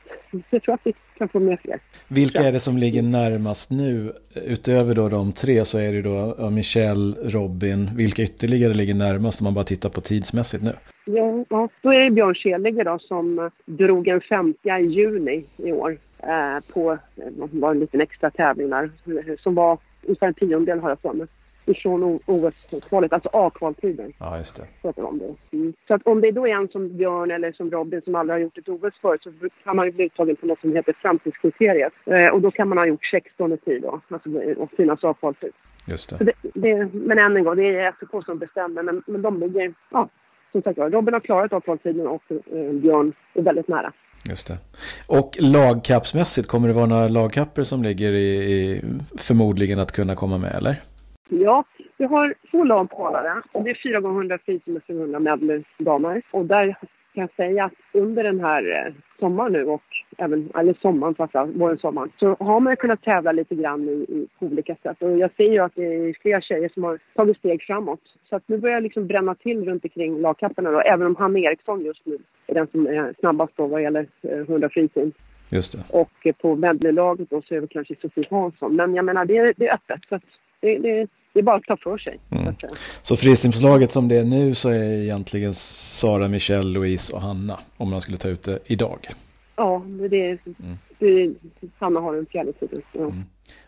jag 0.50 0.62
tror 0.62 0.74
att 0.74 0.80
vi 0.84 0.94
kan 1.18 1.28
få 1.28 1.40
med 1.40 1.60
fler. 1.60 1.80
Vilka 2.08 2.42
är 2.42 2.52
det 2.52 2.60
som 2.60 2.78
ligger 2.78 3.02
närmast 3.02 3.70
nu? 3.70 4.12
Utöver 4.34 4.94
då 4.94 5.08
de 5.08 5.32
tre 5.32 5.64
så 5.64 5.78
är 5.78 5.92
det 5.92 6.02
då 6.02 6.50
Michelle, 6.50 7.16
Robin. 7.22 7.90
Vilka 7.96 8.22
ytterligare 8.22 8.74
ligger 8.74 8.94
närmast 8.94 9.40
om 9.40 9.44
man 9.44 9.54
bara 9.54 9.64
tittar 9.64 9.88
på 9.88 10.00
tidsmässigt 10.00 10.62
nu? 10.62 10.72
Ja, 11.04 11.44
ja 11.48 11.68
då 11.82 11.92
är 11.92 12.00
det 12.00 12.10
Björn 12.10 12.34
Schelige 12.34 12.84
då 12.84 12.98
som 12.98 13.50
drog 13.64 14.08
en 14.08 14.20
50 14.20 14.68
i 14.68 14.86
juni 14.86 15.44
i 15.56 15.72
år 15.72 15.98
eh, 16.18 16.72
på 16.72 16.92
eh, 16.92 16.98
var 17.36 17.70
en 17.70 17.80
liten 17.80 18.00
extra 18.00 18.30
tävling 18.30 18.70
där 18.70 18.90
som 19.38 19.54
var 19.54 19.78
ungefär 20.02 20.26
en 20.26 20.34
tiondel 20.34 20.78
har 20.78 20.88
jag 20.88 21.00
för 21.00 21.12
mig 21.12 21.26
ifrån 21.68 22.20
OS-kvalet, 22.26 23.12
alltså 23.12 23.28
A-kvaltiden. 23.32 24.12
Ja, 24.18 24.38
just 24.38 24.60
det. 24.82 25.02
Om 25.02 25.18
det. 25.18 25.56
Mm. 25.56 25.72
Så 25.88 25.94
att 25.94 26.06
om 26.06 26.20
det 26.20 26.30
då 26.30 26.48
är 26.48 26.52
en 26.52 26.68
som 26.68 26.96
Björn 26.96 27.30
eller 27.30 27.52
som 27.52 27.70
Robin 27.70 28.02
som 28.02 28.14
aldrig 28.14 28.34
har 28.34 28.40
gjort 28.40 28.58
ett 28.58 28.68
OS 28.68 28.94
förut 29.00 29.22
så 29.22 29.30
kan 29.64 29.76
man 29.76 29.86
ju 29.86 29.92
bli 29.92 30.04
uttagen 30.04 30.36
på 30.36 30.46
något 30.46 30.60
som 30.60 30.76
heter 30.76 30.92
framtidskriteriet. 30.92 31.92
Eh, 32.04 32.26
och 32.26 32.40
då 32.40 32.50
kan 32.50 32.68
man 32.68 32.78
ha 32.78 32.86
gjort 32.86 33.04
16 33.04 33.58
tid 33.58 33.82
då, 33.82 34.00
alltså 34.08 34.30
och 34.56 34.70
finnas 34.70 35.04
A-kvaltid. 35.04 35.52
Just 35.86 36.18
det. 36.18 36.24
det, 36.24 36.32
det. 36.54 36.88
Men 36.92 37.18
än 37.18 37.36
en 37.36 37.44
gång, 37.44 37.56
det 37.56 37.76
är 37.76 37.94
SOK 38.00 38.24
som 38.24 38.38
bestämmer, 38.38 38.82
men, 38.82 39.02
men 39.06 39.22
de 39.22 39.40
ligger, 39.40 39.74
ja, 39.90 40.08
som 40.52 40.62
sagt 40.62 40.78
Robin 40.78 41.14
har 41.14 41.20
klarat 41.20 41.52
A-kvaltiden 41.52 42.06
och 42.06 42.22
eh, 42.30 42.72
Björn 42.72 43.12
är 43.34 43.42
väldigt 43.42 43.68
nära. 43.68 43.92
Just 44.28 44.46
det. 44.46 44.58
Och 45.06 45.36
lagkappsmässigt, 45.40 46.48
kommer 46.48 46.68
det 46.68 46.74
vara 46.74 46.86
några 46.86 47.08
lagkapper 47.08 47.64
som 47.64 47.82
ligger 47.82 48.12
i, 48.12 48.52
i 48.52 48.82
förmodligen 49.18 49.78
att 49.78 49.92
kunna 49.92 50.16
komma 50.16 50.38
med, 50.38 50.54
eller? 50.54 50.82
Ja, 51.28 51.64
vi 51.96 52.04
har 52.04 52.34
två 52.50 52.64
lag 52.64 52.90
kvalade. 52.90 53.42
Det 53.52 53.70
är 53.70 53.82
4 53.82 54.00
gånger 54.00 54.18
100 54.18 54.38
frisim 54.46 54.76
och 54.76 54.82
700 54.86 55.18
medley 55.18 55.62
damer. 55.78 56.22
Och 56.30 56.46
där 56.46 56.76
kan 57.14 57.22
jag 57.22 57.46
säga 57.46 57.64
att 57.64 57.72
under 57.92 58.22
den 58.22 58.40
här 58.40 58.86
eh, 58.86 58.92
sommaren 59.18 59.52
nu 59.52 59.64
och 59.64 59.82
även, 60.18 60.50
eller 60.54 60.74
sommaren 60.82 61.14
framförallt, 61.14 61.56
våren, 61.56 61.78
sommaren, 61.78 62.12
så 62.16 62.36
har 62.40 62.60
man 62.60 62.76
kunnat 62.76 63.02
tävla 63.02 63.32
lite 63.32 63.54
grann 63.54 63.88
i, 63.88 63.92
i, 63.92 64.28
på 64.38 64.46
olika 64.46 64.76
sätt. 64.82 65.02
Och 65.02 65.18
jag 65.18 65.30
ser 65.36 65.52
ju 65.52 65.58
att 65.58 65.74
det 65.74 65.84
är 65.84 66.16
fler 66.22 66.40
tjejer 66.40 66.70
som 66.74 66.84
har 66.84 66.98
tagit 67.14 67.36
steg 67.36 67.62
framåt. 67.62 68.00
Så 68.28 68.36
att 68.36 68.42
nu 68.46 68.58
börjar 68.58 68.76
jag 68.76 68.82
liksom 68.82 69.06
bränna 69.06 69.34
till 69.34 69.64
runt 69.64 69.84
omkring 69.84 70.20
lagkapparna 70.20 70.70
då, 70.70 70.80
även 70.80 71.06
om 71.06 71.16
Hanna 71.16 71.38
Eriksson 71.38 71.84
just 71.84 72.06
nu 72.06 72.18
är 72.46 72.54
den 72.54 72.66
som 72.66 72.86
är 72.86 73.14
snabbast 73.20 73.52
då 73.56 73.66
vad 73.66 73.82
gäller 73.82 74.06
100 74.22 74.66
eh, 74.66 74.70
frisim. 74.70 75.12
Just 75.50 75.72
det. 75.72 75.78
Och 75.88 76.26
på 76.38 76.56
medleylaget 76.56 77.30
då 77.30 77.42
så 77.42 77.54
är 77.54 77.60
det 77.60 77.66
kanske 77.66 77.94
Sofie 78.00 78.26
Hansson. 78.30 78.76
Men 78.76 78.94
jag 78.94 79.04
menar, 79.04 79.24
det 79.24 79.36
är, 79.36 79.54
det 79.56 79.68
är 79.68 79.74
öppet. 79.74 80.00
Så 80.08 80.20
det, 80.60 80.78
det, 80.78 81.08
det 81.32 81.38
är 81.38 81.42
bara 81.42 81.56
att 81.56 81.64
ta 81.64 81.76
för 81.76 81.98
sig. 81.98 82.18
Mm. 82.30 82.54
Så 83.02 83.16
frisimslaget 83.16 83.92
som 83.92 84.08
det 84.08 84.16
är 84.16 84.24
nu 84.24 84.54
så 84.54 84.68
är 84.68 85.02
egentligen 85.02 85.54
Sara, 85.54 86.28
Michelle, 86.28 86.68
Louise 86.68 87.12
och 87.12 87.20
Hanna 87.20 87.58
om 87.76 87.90
man 87.90 88.00
skulle 88.00 88.18
ta 88.18 88.28
ut 88.28 88.42
det 88.42 88.58
idag? 88.66 89.08
Ja, 89.56 89.82
det 90.10 90.30
är, 90.30 90.38
mm. 90.44 90.78
det, 90.98 91.34
Hanna 91.78 92.00
har 92.00 92.14
den 92.14 92.26
fjärde 92.26 92.52
titeln. 92.52 92.82
Ja. 92.92 93.00
Mm. 93.00 93.22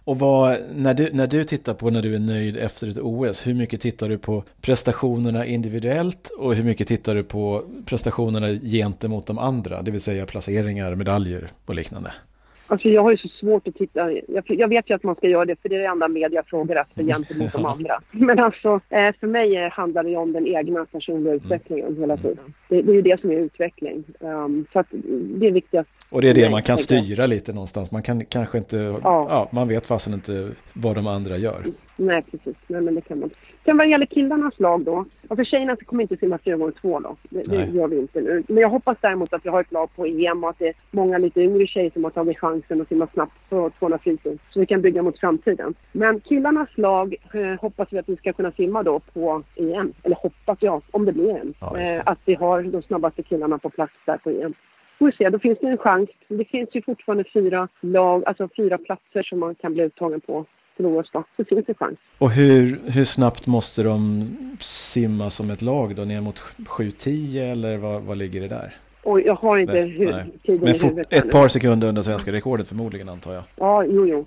Och 0.04 0.18
vad, 0.18 0.58
när, 0.74 0.94
du, 0.94 1.10
när 1.12 1.26
du 1.26 1.44
tittar 1.44 1.74
på 1.74 1.90
när 1.90 2.02
du 2.02 2.14
är 2.14 2.18
nöjd 2.18 2.56
efter 2.56 2.88
ett 2.88 2.98
OS, 2.98 3.46
hur 3.46 3.54
mycket 3.54 3.80
tittar 3.80 4.08
du 4.08 4.18
på 4.18 4.44
prestationerna 4.60 5.46
individuellt 5.46 6.30
och 6.38 6.54
hur 6.54 6.64
mycket 6.64 6.88
tittar 6.88 7.14
du 7.14 7.22
på 7.22 7.64
prestationerna 7.84 8.48
gentemot 8.48 9.26
de 9.26 9.38
andra, 9.38 9.82
det 9.82 9.90
vill 9.90 10.00
säga 10.00 10.26
placeringar, 10.26 10.94
medaljer 10.94 11.50
och 11.66 11.74
liknande? 11.74 12.12
Alltså 12.70 12.88
jag 12.88 13.02
har 13.02 13.10
ju 13.10 13.16
så 13.16 13.28
svårt 13.28 13.68
att 13.68 13.74
titta. 13.74 14.12
Jag, 14.12 14.44
jag, 14.46 14.68
vet 14.68 14.90
ju 14.90 14.94
att 14.94 15.02
man 15.02 15.14
ska 15.14 15.28
göra 15.28 15.44
det 15.44 15.56
för 15.62 15.68
det 15.68 15.74
är 15.74 15.80
det 15.80 15.86
enda 15.86 16.08
media 16.08 16.42
frågar 16.46 16.76
efter 16.76 17.04
gentemot 17.04 17.52
de 17.52 17.66
andra. 17.66 18.00
Men 18.10 18.38
alltså 18.38 18.80
eh, 18.88 19.14
för 19.20 19.26
mig 19.26 19.68
handlar 19.68 20.02
det 20.02 20.10
ju 20.10 20.16
om 20.16 20.32
den 20.32 20.46
egna 20.46 20.84
personliga 20.84 21.32
mm. 21.32 21.44
utvecklingen 21.44 21.96
hela 21.96 22.16
tiden. 22.16 22.54
Det, 22.68 22.82
det 22.82 22.92
är 22.92 22.94
ju 22.94 23.02
det 23.02 23.20
som 23.20 23.30
är 23.30 23.34
utveckling. 23.34 24.04
Um, 24.20 24.66
så 24.72 24.78
att 24.78 24.86
det 25.38 25.46
är 25.46 25.52
viktigast. 25.52 25.90
Och 26.10 26.22
det 26.22 26.30
är 26.30 26.34
det 26.34 26.50
man 26.50 26.62
kan 26.62 26.78
styra 26.78 27.26
lite 27.26 27.52
någonstans. 27.52 27.90
Man 27.90 28.02
kan 28.02 28.24
kanske 28.24 28.58
inte, 28.58 28.76
ja, 28.76 28.98
ja 29.02 29.48
man 29.52 29.68
vet 29.68 29.86
fasen 29.86 30.14
inte 30.14 30.50
vad 30.72 30.94
de 30.94 31.06
andra 31.06 31.36
gör. 31.36 31.64
Nej 31.96 32.22
precis, 32.30 32.56
nej 32.66 32.80
men 32.80 32.94
det 32.94 33.00
kan 33.00 33.20
man 33.20 33.30
Sen 33.64 33.76
vad 33.76 33.86
det 33.86 33.90
gäller 33.90 34.06
killarnas 34.06 34.60
lag 34.60 34.84
då. 34.84 35.04
Alltså 35.28 35.44
tjejerna 35.44 35.76
kommer 35.76 36.02
inte 36.02 36.16
simma 36.16 36.38
4 36.38 36.56
gånger 36.56 36.72
2 36.72 37.00
då. 37.00 37.16
Det, 37.22 37.42
det, 37.50 37.64
gör 37.64 37.88
vi 37.88 37.98
inte 37.98 38.20
nu. 38.20 38.42
Men 38.48 38.56
jag 38.56 38.68
hoppas 38.68 38.98
däremot 39.00 39.32
att 39.32 39.44
vi 39.44 39.48
har 39.48 39.60
ett 39.60 39.72
lag 39.72 39.88
på 39.96 40.06
EM 40.06 40.44
och 40.44 40.50
att 40.50 40.58
det 40.58 40.68
är 40.68 40.74
många 40.90 41.18
lite 41.18 41.40
yngre 41.40 41.66
tjejer 41.66 41.90
som 41.90 42.04
har 42.04 42.10
tagit 42.10 42.38
chansen 42.38 42.80
att 42.80 42.88
simma 42.88 43.08
snabbt 43.12 43.32
på 43.48 43.70
200 43.78 43.98
frisim. 43.98 44.38
Så 44.50 44.60
vi 44.60 44.66
kan 44.66 44.82
bygga 44.82 45.02
mot 45.02 45.18
framtiden. 45.18 45.74
Men 45.92 46.20
killarnas 46.20 46.68
lag 46.74 47.14
eh, 47.32 47.60
hoppas 47.60 47.88
vi 47.90 47.98
att 47.98 48.08
vi 48.08 48.16
ska 48.16 48.32
kunna 48.32 48.52
simma 48.52 48.82
då 48.82 49.00
på 49.00 49.42
EM. 49.56 49.92
Eller 50.02 50.16
hoppas 50.16 50.58
jag, 50.60 50.82
om 50.90 51.04
det 51.04 51.12
blir 51.12 51.36
en. 51.36 51.54
Ja, 51.60 51.78
eh, 51.78 52.02
att 52.06 52.18
vi 52.24 52.34
har 52.34 52.62
de 52.62 52.82
snabbaste 52.82 53.22
killarna 53.22 53.58
på 53.58 53.70
plats 53.70 53.92
där 54.06 54.16
på 54.16 54.30
EM. 54.30 54.54
Får 54.98 55.10
se, 55.10 55.30
då 55.30 55.38
finns 55.38 55.58
det 55.58 55.66
en 55.66 55.78
chans. 55.78 56.10
Det 56.28 56.44
finns 56.44 56.68
ju 56.72 56.82
fortfarande 56.82 57.24
fyra 57.24 57.68
lag, 57.80 58.22
alltså 58.26 58.48
fyra 58.56 58.78
platser 58.78 59.22
som 59.22 59.38
man 59.38 59.54
kan 59.54 59.74
bli 59.74 59.82
uttagen 59.82 60.20
på 60.20 60.46
OS 60.86 61.10
då. 61.12 61.24
Så 61.36 61.44
finns 61.44 61.66
det 61.66 61.74
chans. 61.74 61.98
Och 62.18 62.30
hur, 62.30 62.80
hur 62.86 63.04
snabbt 63.04 63.46
måste 63.46 63.82
de 63.82 64.28
simma 64.60 65.30
som 65.30 65.50
ett 65.50 65.62
lag 65.62 65.96
då? 65.96 66.04
Ner 66.04 66.20
mot 66.20 66.38
7-10 66.56 67.52
eller 67.52 67.76
vad, 67.76 68.02
vad 68.02 68.16
ligger 68.16 68.40
det 68.40 68.48
där? 68.48 68.76
Och 69.02 69.20
jag 69.20 69.34
har 69.34 69.58
inte 69.58 69.80
hur, 69.80 70.24
tiden 70.42 70.60
Men 70.60 70.74
fort, 70.74 70.98
ett 71.10 71.30
par 71.30 71.48
sekunder 71.48 71.88
under 71.88 72.02
svenska 72.02 72.32
rekordet 72.32 72.68
förmodligen 72.68 73.08
antar 73.08 73.34
jag. 73.34 73.42
Ja, 73.56 73.84
jo, 73.84 74.06
jo. 74.06 74.26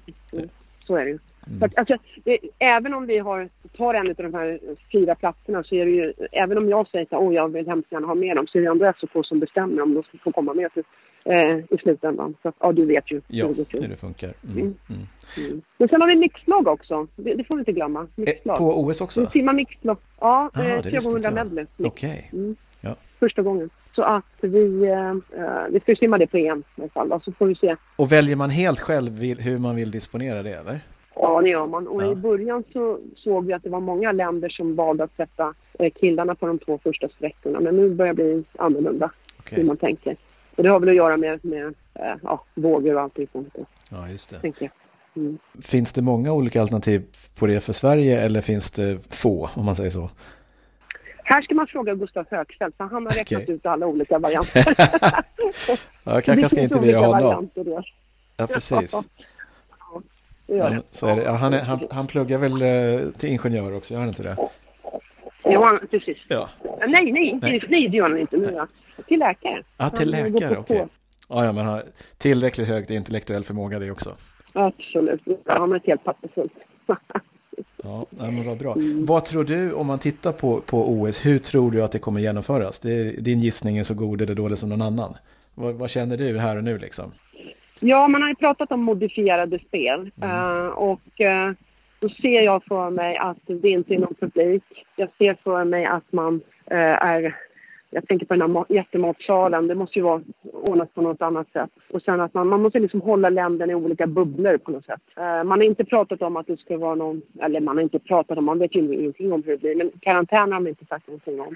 Så 0.84 0.96
är 0.96 1.06
det 1.06 1.12
ju. 1.12 1.20
Mm. 1.48 1.70
Alltså, 1.76 1.98
det, 2.24 2.40
även 2.60 2.94
om 2.94 3.06
vi 3.06 3.18
har, 3.18 3.50
tar 3.78 3.94
en 3.94 4.10
av 4.10 4.16
de 4.16 4.34
här 4.34 4.60
fyra 4.92 5.16
platserna 5.16 5.64
så 5.64 5.76
är 5.76 5.86
det 5.86 5.92
ju, 5.92 6.14
även 6.32 6.58
om 6.58 6.70
jag 6.70 6.88
säger 6.88 7.06
att 7.06 7.14
oh, 7.14 7.34
jag 7.34 7.50
vill 7.50 7.68
hemskt 7.68 7.92
gärna 7.92 8.08
ha 8.08 8.16
med 8.16 8.36
dem 8.36 8.48
så 8.48 8.58
är 8.58 8.62
det 8.62 8.68
ändå 8.68 8.94
SOK 8.98 9.26
som 9.26 9.40
bestämmer 9.40 9.82
om 9.82 9.94
de 9.94 10.04
ska 10.04 10.18
få 10.18 10.32
komma 10.32 10.54
med 10.54 10.74
till, 10.74 10.84
eh, 11.26 11.58
i 11.70 11.78
slutändan. 11.82 12.36
Så 12.42 12.54
ja, 12.60 12.72
du 12.72 12.86
vet 12.86 13.12
ju. 13.12 13.22
Ja, 13.28 13.48
hur 13.48 13.88
det 13.88 13.96
funkar. 13.96 14.34
Mm. 14.44 14.58
Mm. 14.60 14.76
Mm. 15.38 15.62
Men 15.78 15.90
sen 15.90 16.02
har 16.02 16.08
vi 16.08 16.16
mixlag 16.16 16.68
också, 16.68 17.08
det, 17.16 17.36
det, 17.36 17.44
får 17.44 17.56
vi 17.56 17.60
inte 17.60 17.72
glömma. 17.72 18.08
Mixlag. 18.16 18.58
På 18.58 18.82
OS 18.82 19.02
också? 19.02 19.22
Vi 19.22 19.28
simmar 19.28 19.54
mixlag. 19.54 19.98
Ja, 20.20 20.50
ah, 20.54 20.64
eh, 20.64 20.82
300 20.82 21.32
medley. 21.32 21.66
Okej. 21.78 22.30
Okay. 22.30 22.40
Mm. 22.40 22.56
Ja. 22.82 22.96
Första 23.20 23.42
gången. 23.42 23.70
Så 23.96 24.04
att 24.04 24.26
vi, 24.42 24.86
eh, 24.86 25.14
vi 25.70 25.80
ska 25.80 25.96
simma 25.96 26.18
det 26.18 26.28
på 26.28 26.38
EM 26.38 26.64
i 26.76 26.82
alla 26.82 26.90
fall. 26.90 27.22
Så 27.26 27.32
får 27.32 27.46
vi 27.46 27.56
se. 27.56 27.76
Och 27.96 28.12
väljer 28.12 28.36
man 28.36 28.50
helt 28.50 28.80
själv 28.80 29.20
hur 29.20 29.60
man 29.60 29.76
vill 29.76 29.92
disponera 29.92 30.44
det 30.44 30.54
eller? 30.54 30.80
Ja, 31.16 31.42
det 31.42 31.50
gör 31.50 31.68
man. 31.68 31.88
Och 31.88 32.04
ja. 32.04 32.12
i 32.12 32.16
början 32.16 32.64
så 32.74 33.00
såg 33.16 33.46
vi 33.46 33.54
att 33.54 33.64
det 33.64 33.70
var 33.70 33.80
många 33.80 34.12
länder 34.12 34.50
som 34.50 34.76
valde 34.76 35.04
att 35.04 35.16
sätta 35.16 35.54
eh, 35.80 35.92
killarna 36.00 36.36
på 36.36 36.48
de 36.48 36.60
två 36.60 36.80
första 36.84 37.10
sträckorna. 37.10 37.60
Men 37.60 37.76
nu 37.76 37.90
börjar 37.90 38.14
det 38.14 38.24
bli 38.24 38.44
annorlunda 38.58 39.12
okay. 39.40 39.58
hur 39.58 39.68
man 39.68 39.78
tänker. 39.78 40.18
Och 40.56 40.64
det 40.64 40.70
har 40.70 40.80
väl 40.80 40.90
att 40.90 40.96
göra 40.96 41.18
med, 41.18 41.46
med 41.46 41.66
eh, 41.94 42.16
ja, 42.24 42.44
vågor 42.54 42.96
och 42.96 43.02
allting 43.02 43.28
sånt. 43.32 43.56
Ja, 43.90 44.10
just 44.10 44.30
det. 44.30 44.40
Tänker 44.40 44.72
mm. 45.16 45.38
Finns 45.62 45.94
det 45.94 46.02
många 46.02 46.34
olika 46.34 46.62
alternativ 46.62 47.04
på 47.40 47.48
det 47.48 47.60
för 47.60 47.74
Sverige 47.74 48.22
eller 48.22 48.42
finns 48.42 48.72
det 48.72 49.16
få, 49.16 49.50
om 49.54 49.66
man 49.66 49.76
säger 49.76 49.90
så? 49.90 50.10
Här 51.24 51.42
ska 51.42 51.56
man 51.56 51.68
fråga 51.68 51.96
Gustav 51.96 52.26
Högfeldt, 52.32 52.78
för 52.78 52.84
han 52.84 53.06
har 53.06 53.14
räknat 53.14 53.44
okay. 53.44 53.56
ut 53.56 53.66
alla 53.66 53.86
olika 53.86 54.20
varianter. 54.20 54.66
ja, 56.04 56.22
kanske 56.22 56.50
ska 56.50 56.62
intervjua 56.62 57.00
honom. 57.00 57.50
Ja, 58.38 58.48
precis. 58.48 58.96
Ja, 60.46 60.82
så 60.92 61.08
är 61.08 61.16
det. 61.16 61.24
Ja, 61.24 61.32
han, 61.32 61.54
är, 61.54 61.62
han, 61.62 61.80
han 61.92 62.08
pluggar 62.08 62.38
väl 62.38 62.62
eh, 62.62 63.10
till 63.12 63.30
ingenjör 63.30 63.76
också, 63.76 63.94
gör 63.94 64.00
han 64.00 64.10
inte 64.10 64.24
det? 64.24 64.38
Ja, 65.44 65.80
precis. 65.92 66.18
Ja. 66.28 66.50
Nej, 66.88 67.12
nej, 67.12 67.40
nej, 67.42 67.64
nej 67.70 67.88
det 67.88 67.98
gör 67.98 68.10
han 68.10 68.20
inte 68.20 68.38
nu. 68.38 68.66
Till 69.08 69.20
läkare. 69.20 69.64
Ja, 69.78 69.90
till 69.90 70.10
läkare, 70.12 70.58
okej. 70.58 70.60
Okay. 70.60 70.88
Ja, 71.30 71.46
ja, 71.46 71.52
men 71.52 71.66
har 71.66 71.84
tillräckligt 72.18 72.68
hög 72.68 72.92
intellektuell 72.92 73.44
förmåga 73.44 73.80
det 73.80 73.92
också. 73.92 74.16
Absolut, 74.54 75.22
han 75.46 75.72
har 75.72 75.78
ett 75.78 75.86
helt 75.86 76.04
papper 76.04 76.30
fullt. 76.36 76.54
Ja, 77.84 78.06
men 78.10 78.46
vad 78.46 78.58
bra. 78.58 78.74
Mm. 78.74 79.06
Vad 79.06 79.26
tror 79.26 79.44
du 79.44 79.74
om 79.74 79.88
man 79.88 80.00
tittar 80.00 80.32
på, 80.32 80.62
på 80.62 80.92
OS, 80.92 81.26
hur 81.26 81.40
tror 81.40 81.72
du 81.72 81.84
att 81.84 81.92
det 81.92 82.00
kommer 82.00 82.20
genomföras? 82.22 82.80
Det, 82.80 83.04
din 83.04 83.40
gissning 83.40 83.78
är 83.78 83.84
så 83.84 83.94
god 83.94 84.22
eller 84.22 84.36
dålig 84.36 84.58
som 84.58 84.70
någon 84.70 84.82
annan. 84.82 85.14
Vad, 85.56 85.76
vad, 85.76 85.90
känner 85.90 86.18
du 86.18 86.40
här 86.40 86.58
och 86.58 86.64
nu 86.64 86.78
liksom? 86.78 87.12
Ja, 87.80 88.08
man 88.08 88.22
har 88.22 88.30
ju 88.30 88.36
pratat 88.36 88.72
om 88.72 88.84
modifierade 88.84 89.60
spel 89.60 90.12
mm. 90.22 90.30
uh, 90.30 90.68
och 90.68 91.20
uh, 91.20 91.52
då 92.00 92.10
ser 92.10 92.42
jag 92.42 92.64
för 92.64 92.90
mig 92.90 93.18
att 93.18 93.38
det 93.46 93.70
inte 93.70 93.94
är 93.94 94.00
någon 94.00 94.16
publik. 94.20 94.64
Jag 94.96 95.10
ser 95.18 95.38
för 95.44 95.64
mig 95.64 95.86
att 95.86 96.12
man 96.12 96.36
uh, 96.72 96.78
är 96.78 97.36
jag 97.94 98.08
tänker 98.08 98.26
på 98.26 98.36
den 98.36 98.56
här 98.56 98.66
jättematsalen, 98.70 99.68
det 99.68 99.76
måste 99.76 100.00
ju 100.00 100.04
vara 100.04 100.22
ordnat 100.54 100.94
på 100.94 101.02
något 101.02 101.22
annat 101.22 101.52
sätt. 101.54 101.70
Och 101.90 102.02
sen 102.02 102.22
att 102.22 102.34
man, 102.34 102.48
man 102.48 102.62
måste 102.62 102.80
liksom 102.80 103.02
hålla 103.02 103.30
länderna 103.30 103.72
i 103.72 103.76
olika 103.76 104.08
bubblor 104.08 104.58
på 104.58 104.72
något 104.72 104.86
sätt. 104.86 105.02
Uh, 105.18 105.44
man 105.44 105.60
har 105.60 105.64
inte 105.64 105.86
pratat 105.86 106.22
om 106.22 106.38
att 106.38 106.48
det 106.48 106.60
ska 106.60 106.78
vara 106.78 106.96
någon, 106.96 107.22
eller 107.42 107.60
man 107.60 107.78
har 107.78 107.84
inte 107.84 108.00
pratat 108.00 108.38
om, 108.38 108.46
man 108.46 108.60
vet 108.60 108.76
ju 108.76 108.80
ingenting 108.80 109.34
om 109.34 109.44
hur 109.44 109.52
det 109.52 109.62
blir, 109.62 109.76
men 109.76 109.92
karantän 110.00 110.52
har 110.52 110.60
man 110.60 110.68
inte 110.68 110.86
sagt 110.86 111.08
någonting 111.08 111.42
om. 111.42 111.56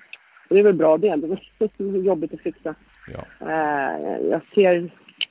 Och 0.49 0.55
det 0.55 0.59
är 0.59 0.63
väl 0.63 0.73
bra 0.73 0.97
det, 0.97 1.15
det 1.15 1.83
är 1.83 1.97
jobbigt 2.03 2.33
att 2.33 2.41
fixa. 2.41 2.75
Ja. 3.13 3.47
Uh, 3.47 4.27
jag 4.29 4.41
ser 4.55 4.89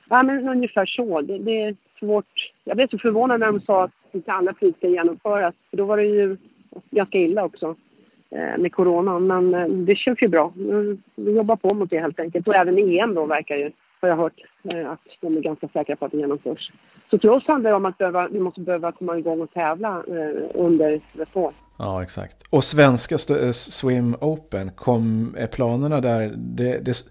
Ja, 0.09 0.23
men 0.23 0.49
ungefär 0.49 0.85
så. 0.85 1.21
Det, 1.21 1.37
det, 1.37 1.61
är 1.61 1.75
svårt. 1.99 2.51
Jag 2.63 2.77
blev 2.77 2.87
så 2.87 2.97
förvånad 2.97 3.39
när 3.39 3.47
de 3.47 3.61
sa 3.61 3.83
att 3.83 3.91
inte 4.11 4.31
alla 4.31 4.53
flyg 4.53 4.75
ska 4.75 4.87
genomföras. 4.87 5.55
För 5.69 5.77
då 5.77 5.85
var 5.85 5.97
det 5.97 6.05
ju 6.05 6.37
ganska 6.91 7.17
illa 7.17 7.45
också 7.45 7.65
eh, 7.67 7.75
Eh, 8.31 8.57
med 8.57 8.73
coronan. 8.73 9.27
Men 9.27 9.53
eh, 9.53 9.67
det 9.67 9.95
känns 9.95 10.21
ju 10.21 10.27
bra. 10.27 10.53
Vi 11.15 11.35
jobbar 11.35 11.55
på 11.55 11.75
mot 11.75 11.89
det 11.89 11.99
helt 11.99 12.19
enkelt. 12.19 12.47
Och 12.47 12.55
även 12.55 12.77
EM 12.77 13.15
då 13.15 13.25
verkar 13.25 13.55
ju, 13.55 13.71
har 14.01 14.09
jag 14.09 14.15
hört, 14.15 14.33
eh, 14.69 14.91
att 14.91 14.99
de 15.21 15.37
är 15.37 15.41
ganska 15.41 15.67
säkra 15.67 15.95
på 15.95 16.05
att 16.05 16.11
det 16.11 16.17
genomförs. 16.17 16.71
Så 17.09 17.19
för 17.19 17.29
oss 17.29 17.47
handlar 17.47 17.69
det 17.69 17.75
om 17.75 17.85
att 17.85 17.97
behöva, 17.97 18.27
vi 18.27 18.39
måste 18.39 18.61
behöva 18.61 18.91
komma 18.91 19.17
igång 19.17 19.41
och 19.41 19.53
tävla 19.53 20.03
under 20.53 20.91
ett. 20.91 21.29
Ja, 21.77 22.03
exakt. 22.03 22.35
Och 22.49 22.63
svenska 22.63 23.17
Swim 23.53 24.15
Open, 24.21 24.71
kom, 24.71 25.35
är 25.37 25.47
planerna 25.47 26.01
där, 26.01 26.33
det, 26.35 26.79
det, 26.79 27.03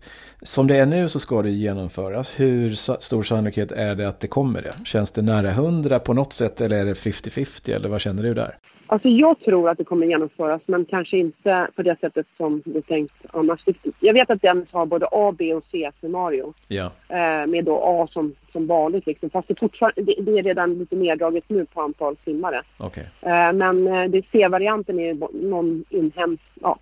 som 0.42 0.66
det 0.66 0.76
är 0.76 0.86
nu 0.86 1.08
så 1.08 1.18
ska 1.18 1.42
det 1.42 1.50
genomföras. 1.50 2.40
Hur 2.40 2.70
stor 3.00 3.22
sannolikhet 3.22 3.72
är 3.72 3.94
det 3.94 4.08
att 4.08 4.20
det 4.20 4.28
kommer 4.28 4.62
det? 4.62 4.72
Känns 4.84 5.12
det 5.12 5.22
nära 5.22 5.50
100 5.50 5.98
på 5.98 6.12
något 6.12 6.32
sätt 6.32 6.60
eller 6.60 6.76
är 6.76 6.84
det 6.84 6.94
50-50 6.94 7.74
eller 7.74 7.88
vad 7.88 8.00
känner 8.00 8.22
du 8.22 8.34
där? 8.34 8.58
Alltså 8.86 9.08
jag 9.08 9.40
tror 9.40 9.70
att 9.70 9.78
det 9.78 9.84
kommer 9.84 10.06
genomföras 10.06 10.62
men 10.66 10.84
kanske 10.84 11.18
inte 11.18 11.68
på 11.76 11.82
det 11.82 11.96
sättet 12.00 12.26
som 12.36 12.62
det 12.64 12.78
är 12.78 12.82
tänkt 12.82 13.14
annars. 13.32 13.60
Jag 14.00 14.14
vet 14.14 14.30
att 14.30 14.42
den 14.42 14.66
har 14.72 14.86
både 14.86 15.08
A, 15.10 15.34
B 15.38 15.54
och 15.54 15.64
C-scenario. 15.70 16.54
Ja. 16.68 16.90
Eh, 17.08 17.46
med 17.46 17.64
då 17.64 17.80
A 17.84 18.08
som, 18.12 18.34
som 18.52 18.66
vanligt 18.66 19.06
liksom. 19.06 19.30
Fast 19.30 19.48
det, 19.48 19.54
det, 19.96 20.14
det 20.20 20.38
är 20.38 20.42
redan 20.42 20.78
lite 20.78 20.96
neddraget 20.96 21.44
nu 21.48 21.66
på 21.66 21.82
antal 21.82 22.16
simmare. 22.24 22.62
Okay. 22.78 23.04
Eh, 23.20 23.52
men 23.52 23.86
eh, 23.86 24.22
C-varianten 24.32 25.00
är 25.00 25.14
någon 25.48 25.84
inhemsk, 25.90 26.42
ja, 26.60 26.78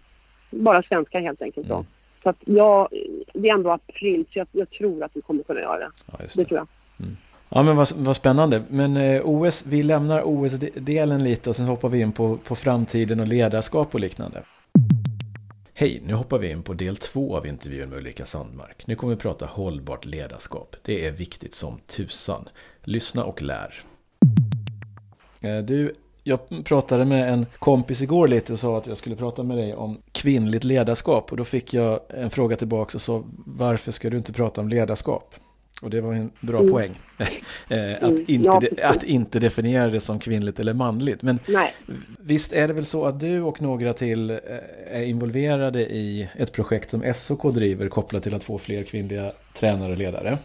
bara 0.50 0.82
svenska 0.82 1.20
helt 1.20 1.42
enkelt 1.42 1.68
då. 1.68 1.74
Mm. 1.74 1.86
Så 2.22 2.30
att 2.30 2.38
jag, 2.44 2.88
det 3.32 3.48
är 3.48 3.54
ändå 3.54 3.70
april 3.70 4.24
så 4.32 4.38
jag, 4.38 4.46
jag, 4.52 4.70
tror 4.70 5.02
att 5.02 5.10
vi 5.14 5.20
kommer 5.20 5.42
kunna 5.42 5.60
göra 5.60 5.78
det. 5.78 5.90
Ja, 6.06 6.18
det. 6.18 6.36
det 6.36 6.44
tror 6.44 6.58
jag. 6.58 6.66
Mm. 7.00 7.16
Ja 7.48 7.62
men 7.62 7.76
vad, 7.76 7.92
vad 7.96 8.16
spännande. 8.16 8.62
Men 8.68 8.96
eh, 8.96 9.20
OS, 9.24 9.64
vi 9.66 9.82
lämnar 9.82 10.22
OS-delen 10.24 11.24
lite 11.24 11.50
och 11.50 11.56
sen 11.56 11.66
hoppar 11.66 11.88
vi 11.88 12.00
in 12.00 12.12
på, 12.12 12.34
på 12.34 12.54
framtiden 12.54 13.20
och 13.20 13.26
ledarskap 13.26 13.94
och 13.94 14.00
liknande. 14.00 14.42
Hej, 15.76 16.02
nu 16.06 16.14
hoppar 16.14 16.38
vi 16.38 16.50
in 16.50 16.62
på 16.62 16.74
del 16.74 16.96
två 16.96 17.36
av 17.36 17.46
intervjun 17.46 17.88
med 17.88 17.98
Ulrika 17.98 18.26
Sandmark. 18.26 18.86
Nu 18.86 18.94
kommer 18.94 19.14
vi 19.14 19.20
prata 19.20 19.46
hållbart 19.46 20.04
ledarskap. 20.04 20.76
Det 20.82 21.06
är 21.06 21.10
viktigt 21.10 21.54
som 21.54 21.78
tusan. 21.86 22.48
Lyssna 22.82 23.24
och 23.24 23.42
lär. 23.42 23.82
Eh, 25.40 25.58
du, 25.58 25.94
jag 26.22 26.64
pratade 26.64 27.04
med 27.04 27.32
en 27.32 27.46
kompis 27.58 28.02
igår 28.02 28.28
lite 28.28 28.52
och 28.52 28.58
sa 28.58 28.78
att 28.78 28.86
jag 28.86 28.96
skulle 28.96 29.16
prata 29.16 29.42
med 29.42 29.56
dig 29.56 29.74
om 29.74 30.02
kvinnligt 30.12 30.64
ledarskap. 30.64 31.30
Och 31.30 31.36
då 31.36 31.44
fick 31.44 31.74
jag 31.74 32.00
en 32.08 32.30
fråga 32.30 32.56
tillbaka 32.56 32.96
och 32.96 33.02
sa 33.02 33.22
varför 33.46 33.92
ska 33.92 34.10
du 34.10 34.16
inte 34.16 34.32
prata 34.32 34.60
om 34.60 34.68
ledarskap? 34.68 35.34
Och 35.82 35.90
det 35.90 36.00
var 36.00 36.12
en 36.12 36.30
bra 36.40 36.58
mm. 36.58 36.72
poäng. 36.72 36.90
Eh, 37.68 37.94
att, 37.94 38.02
mm. 38.02 38.24
inte 38.28 38.46
ja, 38.46 38.60
de, 38.60 38.82
att 38.82 39.04
inte 39.04 39.38
definiera 39.38 39.88
det 39.88 40.00
som 40.00 40.18
kvinnligt 40.20 40.60
eller 40.60 40.74
manligt. 40.74 41.22
Men 41.22 41.38
Nej. 41.48 41.74
visst 42.18 42.52
är 42.52 42.68
det 42.68 42.74
väl 42.74 42.84
så 42.84 43.04
att 43.04 43.20
du 43.20 43.42
och 43.42 43.62
några 43.62 43.92
till 43.92 44.30
eh, 44.30 44.36
är 44.90 45.02
involverade 45.02 45.80
i 45.80 46.28
ett 46.36 46.52
projekt 46.52 46.90
som 46.90 47.14
SOK 47.14 47.54
driver 47.54 47.88
kopplat 47.88 48.22
till 48.22 48.34
att 48.34 48.44
få 48.44 48.58
fler 48.58 48.82
kvinnliga 48.82 49.32
tränare 49.54 49.92
och 49.92 49.98
ledare? 49.98 50.38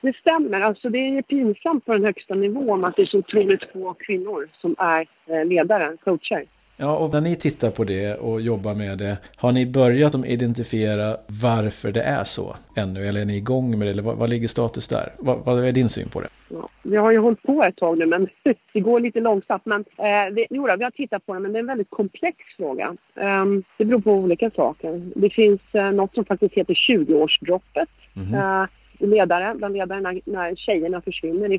Det 0.00 0.16
stämmer. 0.16 0.60
Alltså 0.60 0.88
det 0.88 0.98
är 0.98 1.22
pinsamt 1.22 1.84
på 1.84 1.92
den 1.92 2.04
högsta 2.04 2.34
nivån 2.34 2.84
att 2.84 2.96
det 2.96 3.02
är 3.02 3.06
så 3.06 3.18
otroligt 3.18 3.64
få 3.72 3.94
kvinnor 3.94 4.48
som 4.52 4.76
är 4.78 5.06
eh, 5.26 5.44
ledare, 5.44 5.96
coacher. 6.04 6.44
Ja, 6.76 6.96
och 6.96 7.12
när 7.12 7.20
ni 7.20 7.36
tittar 7.36 7.70
på 7.70 7.84
det 7.84 8.14
och 8.14 8.40
jobbar 8.40 8.74
med 8.74 8.98
det, 8.98 9.18
har 9.36 9.52
ni 9.52 9.66
börjat 9.66 10.14
identifiera 10.26 11.16
varför 11.42 11.92
det 11.92 12.02
är 12.02 12.24
så 12.24 12.56
ännu? 12.76 13.08
Eller 13.08 13.20
är 13.20 13.24
ni 13.24 13.36
igång 13.36 13.78
med 13.78 13.88
det? 13.88 13.90
Eller 13.90 14.02
vad, 14.02 14.16
vad 14.16 14.30
ligger 14.30 14.48
status 14.48 14.88
där? 14.88 15.12
Vad, 15.18 15.38
vad, 15.44 15.64
är 15.64 15.72
din 15.72 15.88
syn 15.88 16.08
på 16.08 16.20
det? 16.20 16.28
Ja, 16.48 16.68
vi 16.82 16.96
har 16.96 17.10
ju 17.10 17.18
hållit 17.18 17.42
på 17.42 17.64
ett 17.64 17.76
tag 17.76 17.98
nu, 17.98 18.06
men 18.06 18.28
det 18.72 18.80
går 18.80 19.00
lite 19.00 19.20
långsamt. 19.20 19.66
Men, 19.66 19.84
eh, 19.96 20.32
vi, 20.32 20.46
jo, 20.50 20.62
vi 20.78 20.84
har 20.84 20.90
tittat 20.90 21.26
på 21.26 21.34
det, 21.34 21.40
men 21.40 21.52
det 21.52 21.58
är 21.58 21.60
en 21.60 21.66
väldigt 21.66 21.90
komplex 21.90 22.36
fråga. 22.56 22.96
Um, 23.14 23.62
det 23.76 23.84
beror 23.84 24.00
på 24.00 24.12
olika 24.12 24.50
saker. 24.50 25.10
Det 25.16 25.30
finns 25.30 25.60
eh, 25.72 25.92
något 25.92 26.14
som 26.14 26.24
faktiskt 26.24 26.54
heter 26.54 26.74
20-årsdroppet. 26.74 27.88
Mm 28.16 28.28
-hmm. 28.28 28.62
eh, 28.62 28.68
ledare, 29.06 29.54
bland 29.54 29.74
ledare 29.74 30.00
när, 30.00 30.20
när 30.24 30.54
tjejerna 30.54 31.00
försvinner 31.00 31.58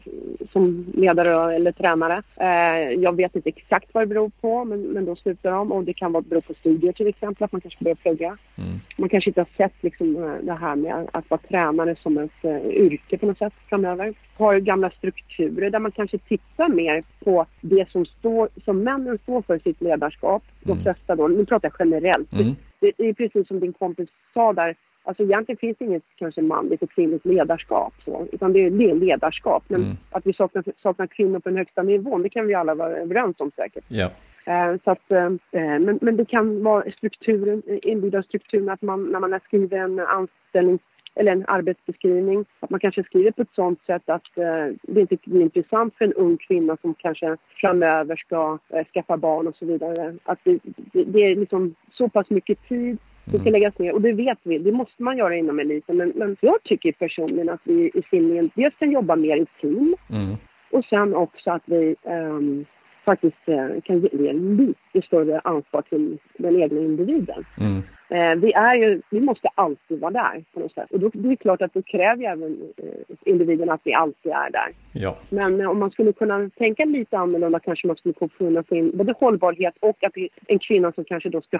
som 0.51 0.85
ledare 0.93 1.55
eller 1.55 1.71
tränare. 1.71 2.23
Eh, 2.35 3.01
jag 3.01 3.15
vet 3.15 3.35
inte 3.35 3.49
exakt 3.49 3.93
vad 3.93 4.03
det 4.03 4.07
beror 4.07 4.31
på 4.41 4.65
men, 4.65 4.81
men 4.81 5.05
då 5.05 5.15
slutar 5.15 5.51
de 5.51 5.71
och 5.71 5.83
det 5.83 5.93
kan 5.93 6.11
vara 6.11 6.21
bero 6.21 6.41
på 6.41 6.53
studier 6.53 6.93
till 6.93 7.07
exempel, 7.07 7.43
att 7.43 7.51
man 7.51 7.61
kanske 7.61 7.83
börjar 7.83 7.95
plugga. 7.95 8.37
Mm. 8.55 8.79
Man 8.97 9.09
kanske 9.09 9.29
inte 9.29 9.41
har 9.41 9.49
sett 9.57 9.83
liksom, 9.83 10.23
eh, 10.23 10.35
det 10.41 10.53
här 10.53 10.75
med 10.75 11.07
att 11.11 11.29
vara 11.29 11.41
tränare 11.49 11.95
som 11.95 12.17
ett 12.17 12.45
uh, 12.45 12.67
yrke 12.67 13.17
på 13.17 13.25
något 13.25 13.37
sätt 13.37 13.53
framöver. 13.69 14.13
Har 14.37 14.59
gamla 14.59 14.89
strukturer 14.89 15.69
där 15.69 15.79
man 15.79 15.91
kanske 15.91 16.17
tittar 16.17 16.69
mer 16.69 17.03
på 17.23 17.45
det 17.61 17.89
som, 17.89 18.05
står, 18.05 18.49
som 18.65 18.83
männen 18.83 19.17
står 19.17 19.41
för 19.41 19.55
i 19.55 19.59
sitt 19.59 19.81
ledarskap. 19.81 20.43
Mm. 20.65 20.77
De 20.77 20.83
flesta 20.83 21.15
då, 21.15 21.27
nu 21.27 21.45
pratar 21.45 21.71
jag 21.77 21.87
generellt. 21.87 22.33
Mm. 22.33 22.55
Det, 22.79 22.91
det 22.97 23.09
är 23.09 23.13
precis 23.13 23.47
som 23.47 23.59
din 23.59 23.73
kompis 23.73 24.09
sa 24.33 24.53
där, 24.53 24.75
Alltså 25.03 25.23
egentligen 25.23 25.57
finns 25.57 25.77
det 25.77 25.85
inget 25.85 26.03
kanske 26.15 26.41
manligt 26.41 26.81
och 26.81 26.91
kvinnligt 26.91 27.25
ledarskap 27.25 27.93
så, 28.05 28.27
utan 28.31 28.53
det 28.53 28.65
är, 28.65 28.69
det 28.69 28.89
är 28.89 28.95
ledarskap. 28.95 29.63
Men 29.67 29.81
mm. 29.81 29.97
att 30.11 30.25
vi 30.25 30.33
saknar, 30.33 30.63
saknar 30.77 31.07
kvinnor 31.07 31.39
på 31.39 31.49
den 31.49 31.57
högsta 31.57 31.83
nivån, 31.83 32.21
det 32.21 32.29
kan 32.29 32.47
vi 32.47 32.53
alla 32.53 32.75
vara 32.75 32.95
överens 32.95 33.35
om 33.39 33.51
säkert. 33.55 33.85
Ja. 33.87 34.09
Eh, 34.45 34.75
så 34.83 34.91
att, 34.91 35.11
eh, 35.11 35.29
men, 35.51 35.99
men 36.01 36.17
det 36.17 36.25
kan 36.25 36.63
vara 36.63 36.91
strukturen, 36.91 37.63
inbyggda 37.67 38.23
strukturen 38.23 38.69
att 38.69 38.81
man 38.81 39.03
när 39.03 39.19
man 39.19 39.39
skriver 39.47 39.77
en 39.77 39.99
anställning 39.99 40.79
eller 41.15 41.31
en 41.31 41.45
arbetsbeskrivning, 41.47 42.45
att 42.59 42.69
man 42.69 42.79
kanske 42.79 43.03
skriver 43.03 43.31
på 43.31 43.41
ett 43.41 43.55
sådant 43.55 43.85
sätt 43.85 44.09
att 44.09 44.37
eh, 44.37 44.75
det 44.81 45.01
inte 45.01 45.17
blir 45.25 45.41
intressant 45.41 45.95
för 45.95 46.05
en 46.05 46.13
ung 46.13 46.37
kvinna 46.37 46.77
som 46.81 46.93
kanske 46.93 47.37
framöver 47.61 48.15
ska 48.15 48.59
eh, 48.69 48.85
skaffa 48.93 49.17
barn 49.17 49.47
och 49.47 49.55
så 49.55 49.65
vidare. 49.65 50.15
Att 50.23 50.39
det, 50.43 50.59
det, 50.63 51.03
det 51.03 51.19
är 51.19 51.35
liksom 51.35 51.75
så 51.91 52.09
pass 52.09 52.29
mycket 52.29 52.67
tid 52.67 52.97
det 53.25 53.39
ska 53.39 53.49
läggas 53.49 53.79
ner 53.79 53.93
och 53.93 54.01
det 54.01 54.13
vet 54.13 54.37
vi, 54.43 54.57
det 54.57 54.71
måste 54.71 55.03
man 55.03 55.17
göra 55.17 55.35
inom 55.35 55.59
eliten. 55.59 55.97
Men, 55.97 56.13
men 56.15 56.37
jag 56.41 56.63
tycker 56.63 56.91
personligen 56.91 57.49
att 57.49 57.61
vi 57.63 57.91
i 57.93 58.01
simningen 58.09 58.49
dels 58.55 58.75
kan 58.75 58.91
jobba 58.91 59.15
mer 59.15 59.37
i 59.37 59.45
team 59.61 59.95
mm. 60.09 60.35
och 60.71 60.85
sen 60.85 61.15
också 61.15 61.51
att 61.51 61.63
vi 61.65 61.95
um, 62.03 62.65
faktiskt 63.05 63.49
uh, 63.49 63.81
kan 63.81 63.99
ge 63.99 64.33
lite 64.33 65.01
större 65.07 65.39
ansvar 65.39 65.81
till 65.81 66.17
den 66.37 66.61
egna 66.61 66.79
individen. 66.79 67.45
Mm. 67.59 67.81
Eh, 68.13 68.35
vi, 68.35 68.53
är 68.53 68.75
ju, 68.75 69.01
vi 69.09 69.19
måste 69.19 69.49
alltid 69.55 69.99
vara 69.99 70.11
där 70.11 70.43
på 70.53 70.59
något 70.59 70.73
sätt. 70.73 70.91
Och 70.91 70.99
då, 70.99 71.09
det 71.13 71.31
är 71.31 71.35
klart 71.35 71.61
att 71.61 71.73
då 71.73 71.81
kräver 71.81 72.23
även 72.23 72.61
eh, 72.77 73.15
individen 73.25 73.69
att 73.69 73.81
vi 73.83 73.93
alltid 73.93 74.31
är 74.31 74.51
där. 74.51 74.73
Ja. 74.91 75.17
Men 75.29 75.61
eh, 75.61 75.69
om 75.69 75.79
man 75.79 75.91
skulle 75.91 76.13
kunna 76.13 76.49
tänka 76.57 76.85
lite 76.85 77.17
annorlunda 77.17 77.59
kanske 77.59 77.87
man 77.87 77.95
skulle 77.95 78.13
kunna 78.37 78.63
få 78.63 78.75
in 78.75 78.97
både 78.97 79.13
hållbarhet 79.19 79.73
och 79.79 80.03
att 80.03 80.13
en 80.47 80.59
kvinna 80.59 80.91
som 80.91 81.03
kanske 81.03 81.29
då 81.29 81.41
ska, 81.41 81.59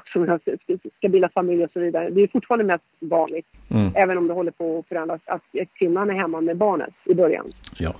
ska 0.97 1.09
bilda 1.09 1.29
familj 1.29 1.63
och 1.63 1.71
så 1.71 1.79
vidare. 1.79 2.09
Det 2.09 2.21
är 2.21 2.27
fortfarande 2.27 2.65
mest 2.65 2.83
vanligt, 3.00 3.47
mm. 3.71 3.91
även 3.95 4.17
om 4.17 4.27
det 4.27 4.33
håller 4.33 4.51
på 4.51 4.79
att 4.79 4.88
förändras, 4.88 5.21
att 5.25 5.41
kvinnan 5.73 6.09
är 6.09 6.13
hemma 6.13 6.41
med 6.41 6.57
barnet 6.57 6.93
i 7.05 7.13
början. 7.13 7.45
Ja. 7.77 7.93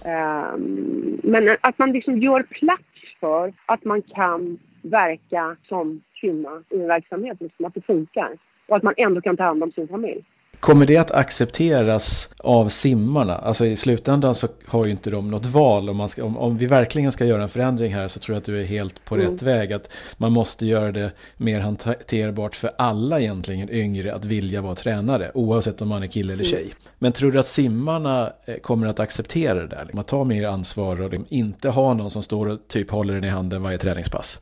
Um, 0.54 1.20
men 1.24 1.58
att 1.62 1.78
man 1.78 1.92
liksom 1.92 2.18
gör 2.18 2.44
plats 2.44 2.84
för 3.20 3.54
att 3.66 3.84
man 3.84 4.02
kan 4.02 4.60
verka 4.82 5.58
som 5.64 6.02
kvinna 6.22 6.64
i 6.70 6.82
en 6.82 6.88
verksamhet, 6.88 7.42
liksom, 7.42 7.66
att 7.66 7.74
det 7.74 7.82
funkar. 7.82 8.38
Och 8.68 8.76
att 8.76 8.84
man 8.84 8.94
ändå 8.98 9.22
kan 9.22 9.38
ta 9.38 9.44
hand 9.44 9.64
om 9.64 9.72
sin 9.72 9.88
familj. 9.88 10.24
Kommer 10.64 10.86
det 10.86 10.98
att 10.98 11.12
accepteras 11.12 12.30
av 12.38 12.70
simmarna? 12.70 13.36
Alltså 13.38 13.66
i 13.66 13.76
slutändan 13.76 14.36
så 14.36 14.48
har 14.66 14.86
ju 14.86 14.92
inte 14.92 15.10
de 15.10 15.32
något 15.32 15.46
val. 15.46 15.90
Om, 15.90 15.98
man 15.98 16.10
ska, 16.10 16.24
om, 16.24 16.38
om 16.38 16.58
vi 16.58 16.66
verkligen 16.66 17.12
ska 17.12 17.26
göra 17.26 17.44
en 17.44 17.50
förändring 17.50 17.94
här 17.94 18.08
så 18.08 18.20
tror 18.20 18.36
jag 18.36 18.40
att 18.40 18.46
du 18.46 18.62
är 18.62 18.66
helt 18.66 19.06
på 19.06 19.16
mm. 19.16 19.32
rätt 19.32 19.42
väg. 19.42 19.74
Att 19.74 19.90
man 20.18 20.32
måste 20.32 20.66
göra 20.66 20.92
det 20.92 21.12
mer 21.38 21.60
hanterbart 21.60 22.56
för 22.56 22.72
alla 22.78 23.20
egentligen 23.20 23.70
yngre 23.70 24.14
att 24.14 24.26
vilja 24.26 24.62
vara 24.62 24.76
tränare. 24.76 25.32
Oavsett 25.34 25.82
om 25.82 25.88
man 25.88 26.04
är 26.04 26.08
kille 26.08 26.34
eller 26.34 26.44
mm. 26.44 26.52
tjej. 26.52 26.64
Mm. 26.64 26.76
Men 27.00 27.12
tror 27.12 27.32
du 27.32 27.40
att 27.40 27.48
simmarna 27.48 28.34
eh, 28.46 28.58
kommer 28.58 28.88
att 28.88 29.00
acceptera 29.00 29.54
det 29.54 29.68
där? 29.68 29.90
Man 29.94 30.04
tar 30.04 30.24
mer 30.24 30.48
ansvar 30.48 31.02
och 31.02 31.14
inte 31.30 31.70
ha 31.70 31.94
någon 31.94 32.12
som 32.12 32.24
står 32.24 32.48
och 32.48 32.60
typ 32.68 32.92
håller 32.92 33.14
den 33.14 33.24
i 33.24 33.30
handen 33.30 33.64
varje 33.64 33.78
träningspass? 33.78 34.40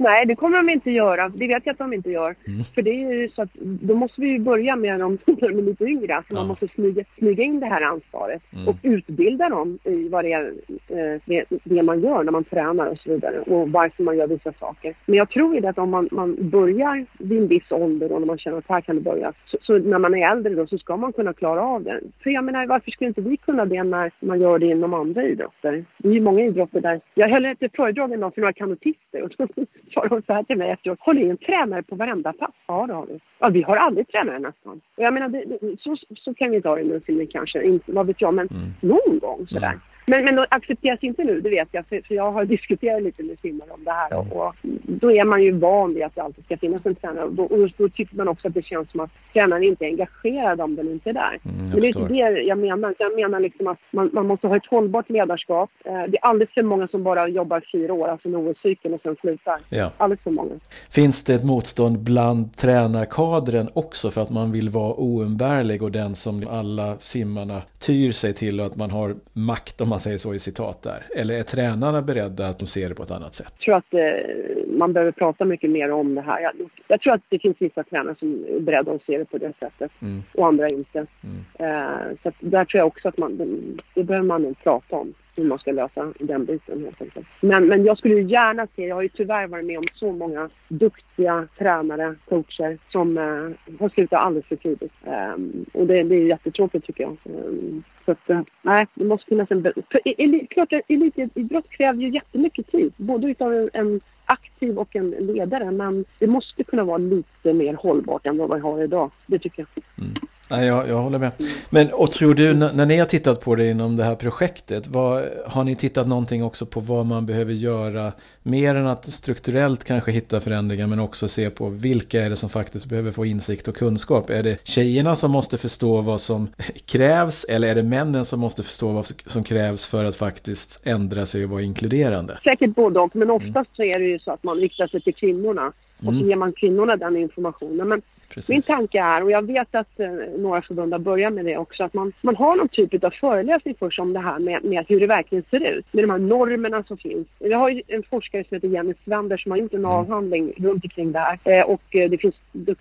Nej, 0.00 0.26
det 0.26 0.36
kommer 0.36 0.56
de 0.56 0.68
inte 0.68 0.90
göra. 0.90 1.28
Det 1.28 1.46
vet 1.46 1.66
jag 1.66 1.72
att 1.72 1.78
de 1.78 1.92
inte 1.92 2.10
gör. 2.10 2.34
Mm. 2.46 2.64
För 2.74 2.82
det 2.82 2.90
är 2.90 3.12
ju 3.12 3.28
så 3.28 3.42
att 3.42 3.54
då 3.60 3.94
måste 3.94 4.20
vi 4.20 4.28
ju 4.28 4.38
börja 4.38 4.76
med 4.76 5.00
dem 5.00 5.18
de 5.24 5.46
är 5.46 5.62
lite 5.62 5.84
yngre. 5.84 6.22
Så 6.28 6.34
ja. 6.34 6.34
man 6.34 6.46
måste 6.46 6.68
smyga, 6.68 7.04
smyga 7.18 7.44
in 7.44 7.60
det 7.60 7.66
här 7.66 7.82
ansvaret 7.82 8.42
mm. 8.52 8.68
och 8.68 8.76
utbilda 8.82 9.48
dem 9.48 9.78
i 9.84 10.08
vad 10.08 10.24
det 10.24 10.32
är 10.32 10.52
eh, 10.88 11.20
det, 11.24 11.44
det, 11.64 11.82
man 11.82 12.00
gör 12.00 12.24
när 12.24 12.32
man 12.32 12.44
tränar 12.44 12.86
och 12.86 12.98
så 12.98 13.10
vidare 13.10 13.40
och 13.40 13.70
varför 13.70 14.02
man 14.02 14.16
gör 14.16 14.26
vissa 14.26 14.52
saker. 14.52 14.94
Men 15.06 15.16
jag 15.16 15.30
tror 15.30 15.54
ju 15.54 15.66
att 15.66 15.78
om 15.78 15.90
man, 15.90 16.08
man 16.12 16.50
börjar 16.50 17.06
vid 17.18 17.38
en 17.38 17.48
viss 17.48 17.72
ålder 17.72 18.12
och 18.12 18.20
när 18.20 18.26
man 18.26 18.38
känner 18.38 18.58
att 18.58 18.68
här 18.68 18.80
kan 18.80 18.96
det 18.96 19.02
börja, 19.02 19.32
så, 19.46 19.58
så, 19.60 19.78
när 19.78 19.98
man 19.98 20.14
är 20.14 20.30
äldre 20.30 20.54
då 20.54 20.66
så 20.66 20.78
ska 20.78 20.96
man 20.96 21.12
kunna 21.12 21.32
klara 21.32 21.62
av 21.62 21.82
det. 21.82 22.00
För 22.22 22.30
jag 22.30 22.44
menar, 22.44 22.66
varför 22.66 22.90
skulle 22.90 23.08
inte 23.08 23.20
vi 23.20 23.36
kunna 23.36 23.64
det 23.64 23.82
när 23.82 24.10
man 24.20 24.40
gör 24.40 24.58
det 24.58 24.66
inom 24.66 24.94
andra 24.94 25.22
idrotter? 25.22 25.84
Det 25.98 26.08
är 26.08 26.12
ju 26.12 26.20
många 26.20 26.44
idrotter 26.44 26.80
där. 26.80 27.00
Jag 27.14 27.28
höll 27.28 27.44
ett 27.44 27.76
föredrag 27.76 28.12
en 28.12 28.20
dag 28.20 28.34
för 28.34 28.40
några 28.40 28.52
kanotister 28.52 29.22
och 29.22 29.32
sa 29.94 30.06
de 30.06 30.22
så 30.22 30.32
här 30.32 30.42
till 30.42 30.58
mig 30.58 30.70
efteråt. 30.70 30.98
Har 31.00 31.14
ni 31.14 31.28
en 31.28 31.36
tränare 31.36 31.82
på 31.82 31.96
varenda 31.96 32.32
pass? 32.32 32.54
Ja, 32.66 32.86
det 32.86 32.94
har 32.94 33.06
vi. 33.06 33.20
Ja, 33.38 33.48
vi 33.48 33.62
har 33.62 33.76
aldrig 33.76 34.08
tränare 34.08 34.38
nästan. 34.38 34.80
Och 34.96 35.02
jag 35.02 35.14
menar, 35.14 35.28
det, 35.28 35.44
så, 35.80 35.96
så 36.16 36.34
kan 36.34 36.50
vi 36.50 36.60
ha 36.60 36.76
det 36.76 36.84
nu, 36.84 37.00
filmen 37.06 37.26
kanske. 37.26 37.62
Inte, 37.62 37.92
vad 37.92 38.06
vet 38.06 38.20
jag, 38.20 38.34
men 38.34 38.48
mm. 38.48 38.70
någon 38.80 39.18
gång 39.18 39.46
sådär. 39.46 39.66
Mm. 39.66 39.80
Men, 40.08 40.24
men 40.24 40.46
accepteras 40.48 40.98
inte 41.02 41.24
nu, 41.24 41.40
det 41.40 41.50
vet 41.50 41.68
jag. 41.72 41.86
För, 41.86 42.00
för 42.06 42.14
jag 42.14 42.32
har 42.32 42.44
diskuterat 42.44 43.02
lite 43.02 43.22
med 43.22 43.38
simmare 43.38 43.70
om 43.70 43.84
det 43.84 43.90
här. 43.90 44.18
Och, 44.18 44.46
och, 44.46 44.54
då 44.84 45.12
är 45.12 45.24
man 45.24 45.42
ju 45.42 45.52
van 45.52 45.94
vid 45.94 46.02
att 46.02 46.14
det 46.14 46.22
alltid 46.22 46.44
ska 46.44 46.56
finnas 46.56 46.86
en 46.86 46.94
tränare. 46.94 47.24
Och 47.24 47.32
då, 47.32 47.44
och 47.44 47.70
då 47.76 47.88
tycker 47.88 48.16
man 48.16 48.28
också 48.28 48.48
att 48.48 48.54
det 48.54 48.64
känns 48.64 48.90
som 48.90 49.00
att 49.00 49.10
tränaren 49.32 49.62
inte 49.62 49.84
är 49.84 49.88
engagerad 49.88 50.60
om 50.60 50.76
den 50.76 50.88
inte 50.88 51.10
är 51.10 51.14
där. 51.14 51.38
Mm, 51.44 51.56
men 51.56 51.80
det 51.80 51.86
är 51.86 51.98
inte 51.98 52.14
det 52.14 52.42
jag 52.42 52.58
menar. 52.58 52.94
Jag 52.98 53.16
menar 53.16 53.40
liksom 53.40 53.66
att 53.66 53.78
man, 53.90 54.10
man 54.12 54.26
måste 54.26 54.46
ha 54.46 54.56
ett 54.56 54.66
hållbart 54.66 55.10
ledarskap. 55.10 55.70
Eh, 55.84 55.92
det 55.92 56.16
är 56.18 56.24
alldeles 56.24 56.54
för 56.54 56.62
många 56.62 56.88
som 56.88 57.02
bara 57.02 57.28
jobbar 57.28 57.62
fyra 57.72 57.92
år, 57.92 58.08
alltså 58.08 58.28
en 58.28 58.36
OS-cykel 58.36 58.94
och 58.94 59.00
sen 59.02 59.16
slutar. 59.20 59.60
Ja. 59.68 59.92
Alldeles 59.96 60.22
för 60.22 60.30
många. 60.30 60.50
Finns 60.90 61.24
det 61.24 61.34
ett 61.34 61.44
motstånd 61.44 61.98
bland 61.98 62.56
tränarkadren 62.56 63.68
också 63.74 64.10
för 64.10 64.20
att 64.20 64.30
man 64.30 64.52
vill 64.52 64.68
vara 64.68 64.94
oumbärlig 64.94 65.82
och 65.82 65.92
den 65.92 66.14
som 66.14 66.46
alla 66.50 66.98
simmarna 66.98 67.62
tyr 67.78 68.12
sig 68.12 68.34
till 68.34 68.60
och 68.60 68.66
att 68.66 68.76
man 68.76 68.90
har 68.90 69.16
makt 69.32 69.80
om 69.80 69.88
man 69.88 69.97
man 69.98 70.02
säger 70.02 70.18
så 70.18 70.34
i 70.34 70.38
citat 70.38 70.82
där? 70.82 71.02
Eller 71.16 71.34
är 71.34 71.42
tränarna 71.42 72.02
beredda 72.02 72.48
att 72.48 72.58
de 72.58 72.66
ser 72.66 72.88
det 72.88 72.94
på 72.94 73.02
ett 73.02 73.10
annat 73.10 73.34
sätt? 73.34 73.52
Jag 73.58 73.64
tror 73.64 73.76
att 73.76 73.94
eh, 73.94 74.68
man 74.78 74.92
behöver 74.92 75.12
prata 75.12 75.44
mycket 75.44 75.70
mer 75.70 75.90
om 75.90 76.14
det 76.14 76.20
här. 76.20 76.40
Jag, 76.40 76.52
jag, 76.88 77.00
tror 77.00 77.14
att 77.14 77.20
det 77.28 77.38
finns 77.38 77.56
vissa 77.58 77.82
tränare 77.82 78.14
som 78.18 78.44
är 78.56 78.60
beredda 78.60 78.92
att 78.92 79.02
se 79.02 79.18
det 79.18 79.24
på 79.24 79.38
det 79.38 79.52
sättet 79.60 79.90
mm. 80.00 80.22
och 80.34 80.46
andra 80.46 80.68
inte. 80.68 81.06
Mm. 81.24 81.44
Eh, 81.58 82.16
så 82.22 82.32
där 82.40 82.64
tror 82.64 82.78
jag 82.78 82.86
också 82.86 83.08
att 83.08 83.18
man, 83.18 83.36
det, 83.36 83.46
det 83.94 84.04
behöver 84.04 84.26
man 84.26 84.42
nog 84.42 84.58
prata 84.62 84.96
om 84.96 85.14
hur 85.38 85.44
man 85.44 85.58
ska 85.58 85.72
lösa 85.72 86.12
den 86.18 86.44
biten 86.44 86.84
helt 86.84 87.02
enkelt. 87.02 87.26
Men, 87.40 87.66
men 87.66 87.84
jag 87.84 87.98
skulle 87.98 88.20
gärna 88.20 88.66
se, 88.76 88.86
jag 88.86 88.94
har 88.94 89.02
ju 89.02 89.08
tyvärr 89.08 89.46
varit 89.46 89.66
med 89.66 89.78
om 89.78 89.86
så 89.94 90.12
många 90.12 90.48
duktiga 90.68 91.48
tränare, 91.58 92.14
coacher 92.28 92.78
som 92.88 93.18
eh, 93.18 93.78
har 93.80 93.88
slutat 93.88 94.20
alldeles 94.20 94.46
för 94.46 94.56
tidigt. 94.56 94.92
Um, 95.04 95.66
och 95.72 95.86
det, 95.86 96.02
det 96.02 96.14
är 96.14 96.26
jättetråkigt 96.26 96.86
tycker 96.86 97.02
jag. 97.04 97.16
Um, 97.24 97.82
så 98.04 98.12
att, 98.12 98.30
uh, 98.30 98.40
nej, 98.62 98.86
det 98.94 99.04
måste 99.04 99.26
finnas 99.26 99.50
en... 99.50 99.62
För 99.62 100.00
el, 100.04 100.46
klart, 100.50 100.72
elitidrott 100.88 101.70
kräver 101.70 102.00
ju 102.02 102.08
jättemycket 102.08 102.70
tid, 102.70 102.92
både 102.96 103.30
utav 103.30 103.54
en, 103.54 103.70
en 103.72 104.00
aktiv 104.24 104.78
och 104.78 104.96
en 104.96 105.10
ledare, 105.10 105.70
men 105.70 106.04
det 106.18 106.26
måste 106.26 106.64
kunna 106.64 106.84
vara 106.84 106.98
lite 106.98 107.52
mer 107.52 107.74
hållbart 107.74 108.26
än 108.26 108.38
vad 108.38 108.54
vi 108.54 108.60
har 108.60 108.82
idag. 108.82 109.10
Det 109.26 109.38
tycker 109.38 109.66
jag. 109.74 109.84
Mm. 110.04 110.14
Nej, 110.50 110.66
jag, 110.66 110.88
jag 110.88 110.96
håller 110.96 111.18
med. 111.18 111.32
Men 111.70 111.92
och 111.92 112.12
tror 112.12 112.34
du 112.34 112.54
när, 112.54 112.86
ni 112.86 112.96
har 112.96 113.06
tittat 113.06 113.40
på 113.40 113.54
det 113.54 113.70
inom 113.70 113.96
det 113.96 114.04
här 114.04 114.14
projektet, 114.14 114.86
vad, 114.86 115.24
har 115.46 115.64
ni 115.64 115.76
tittat 115.76 116.08
någonting 116.08 116.44
också 116.44 116.66
på 116.66 116.80
vad 116.80 117.06
man 117.06 117.26
behöver 117.26 117.52
göra 117.52 118.12
mer 118.42 118.74
än 118.74 118.86
att 118.86 119.12
strukturellt 119.12 119.84
kanske 119.84 120.12
hitta 120.12 120.40
förändringar 120.40 120.86
men 120.86 121.00
också 121.00 121.28
se 121.28 121.50
på 121.50 121.68
vilka 121.68 122.22
är 122.22 122.30
det 122.30 122.36
som 122.36 122.48
faktiskt 122.48 122.86
behöver 122.86 123.12
få 123.12 123.26
insikt 123.26 123.68
och 123.68 123.76
kunskap? 123.76 124.30
Är 124.30 124.42
det 124.42 124.58
tjejerna 124.64 125.16
som 125.16 125.30
måste 125.30 125.58
förstå 125.58 126.00
vad 126.00 126.20
som 126.20 126.48
krävs 126.86 127.44
eller 127.44 127.68
är 127.68 127.74
det 127.74 127.82
männen 127.82 128.24
som 128.24 128.40
måste 128.40 128.62
förstå 128.62 128.92
vad 128.92 129.06
som 129.26 129.44
krävs 129.44 129.86
för 129.86 130.04
att 130.04 130.16
faktiskt 130.16 130.86
ändra 130.86 131.26
sig 131.26 131.44
och 131.44 131.50
vara 131.50 131.62
inkluderande? 131.62 132.38
Säkert 132.44 132.74
både 132.74 133.00
och, 133.00 133.16
men 133.16 133.30
oftast 133.30 133.54
mm. 133.54 133.66
så 133.72 133.82
är 133.82 133.98
det 133.98 134.04
ju 134.04 134.18
så 134.18 134.32
att 134.32 134.42
man 134.42 134.56
riktar 134.56 134.86
sig 134.86 135.00
till 135.00 135.14
kvinnorna 135.14 135.72
och 135.98 136.04
så 136.04 136.10
mm. 136.10 136.28
ger 136.28 136.36
man 136.36 136.52
kvinnorna 136.52 136.96
den 136.96 137.16
informationen. 137.16 137.88
Men 137.88 138.02
Precis. 138.28 138.48
Min 138.48 138.62
tanke 138.62 139.00
är, 139.00 139.22
och 139.22 139.30
jag 139.30 139.46
vet 139.46 139.74
att 139.74 140.00
eh, 140.00 140.10
några 140.38 140.62
förbund 140.62 140.92
har 140.92 140.98
börjat 140.98 141.32
med 141.32 141.44
det 141.44 141.56
också, 141.56 141.84
att 141.84 141.94
man, 141.94 142.12
man 142.20 142.36
har 142.36 142.56
någon 142.56 142.68
typ 142.68 143.04
av 143.04 143.10
föreläsning 143.10 143.74
först 143.78 143.98
om 143.98 144.12
det 144.12 144.20
här 144.20 144.38
med, 144.38 144.64
med 144.64 144.84
hur 144.88 145.00
det 145.00 145.06
verkligen 145.06 145.44
ser 145.50 145.66
ut. 145.66 145.86
Med 145.92 146.04
de 146.04 146.10
här 146.10 146.18
normerna 146.18 146.82
som 146.82 146.96
finns. 146.96 147.28
Vi 147.38 147.52
har 147.52 147.68
ju 147.68 147.82
en 147.86 148.02
forskare 148.02 148.44
som 148.44 148.54
heter 148.54 148.68
Jenny 148.68 148.94
Svender 149.04 149.36
som 149.36 149.52
har 149.52 149.58
gjort 149.58 149.74
en 149.74 149.84
avhandling 149.84 150.52
runt 150.56 150.84
omkring 150.84 151.12
det 151.12 151.18
här. 151.18 151.38
Eh, 151.44 151.64
och 151.64 151.96
eh, 151.96 152.10
det 152.10 152.18
finns 152.18 152.34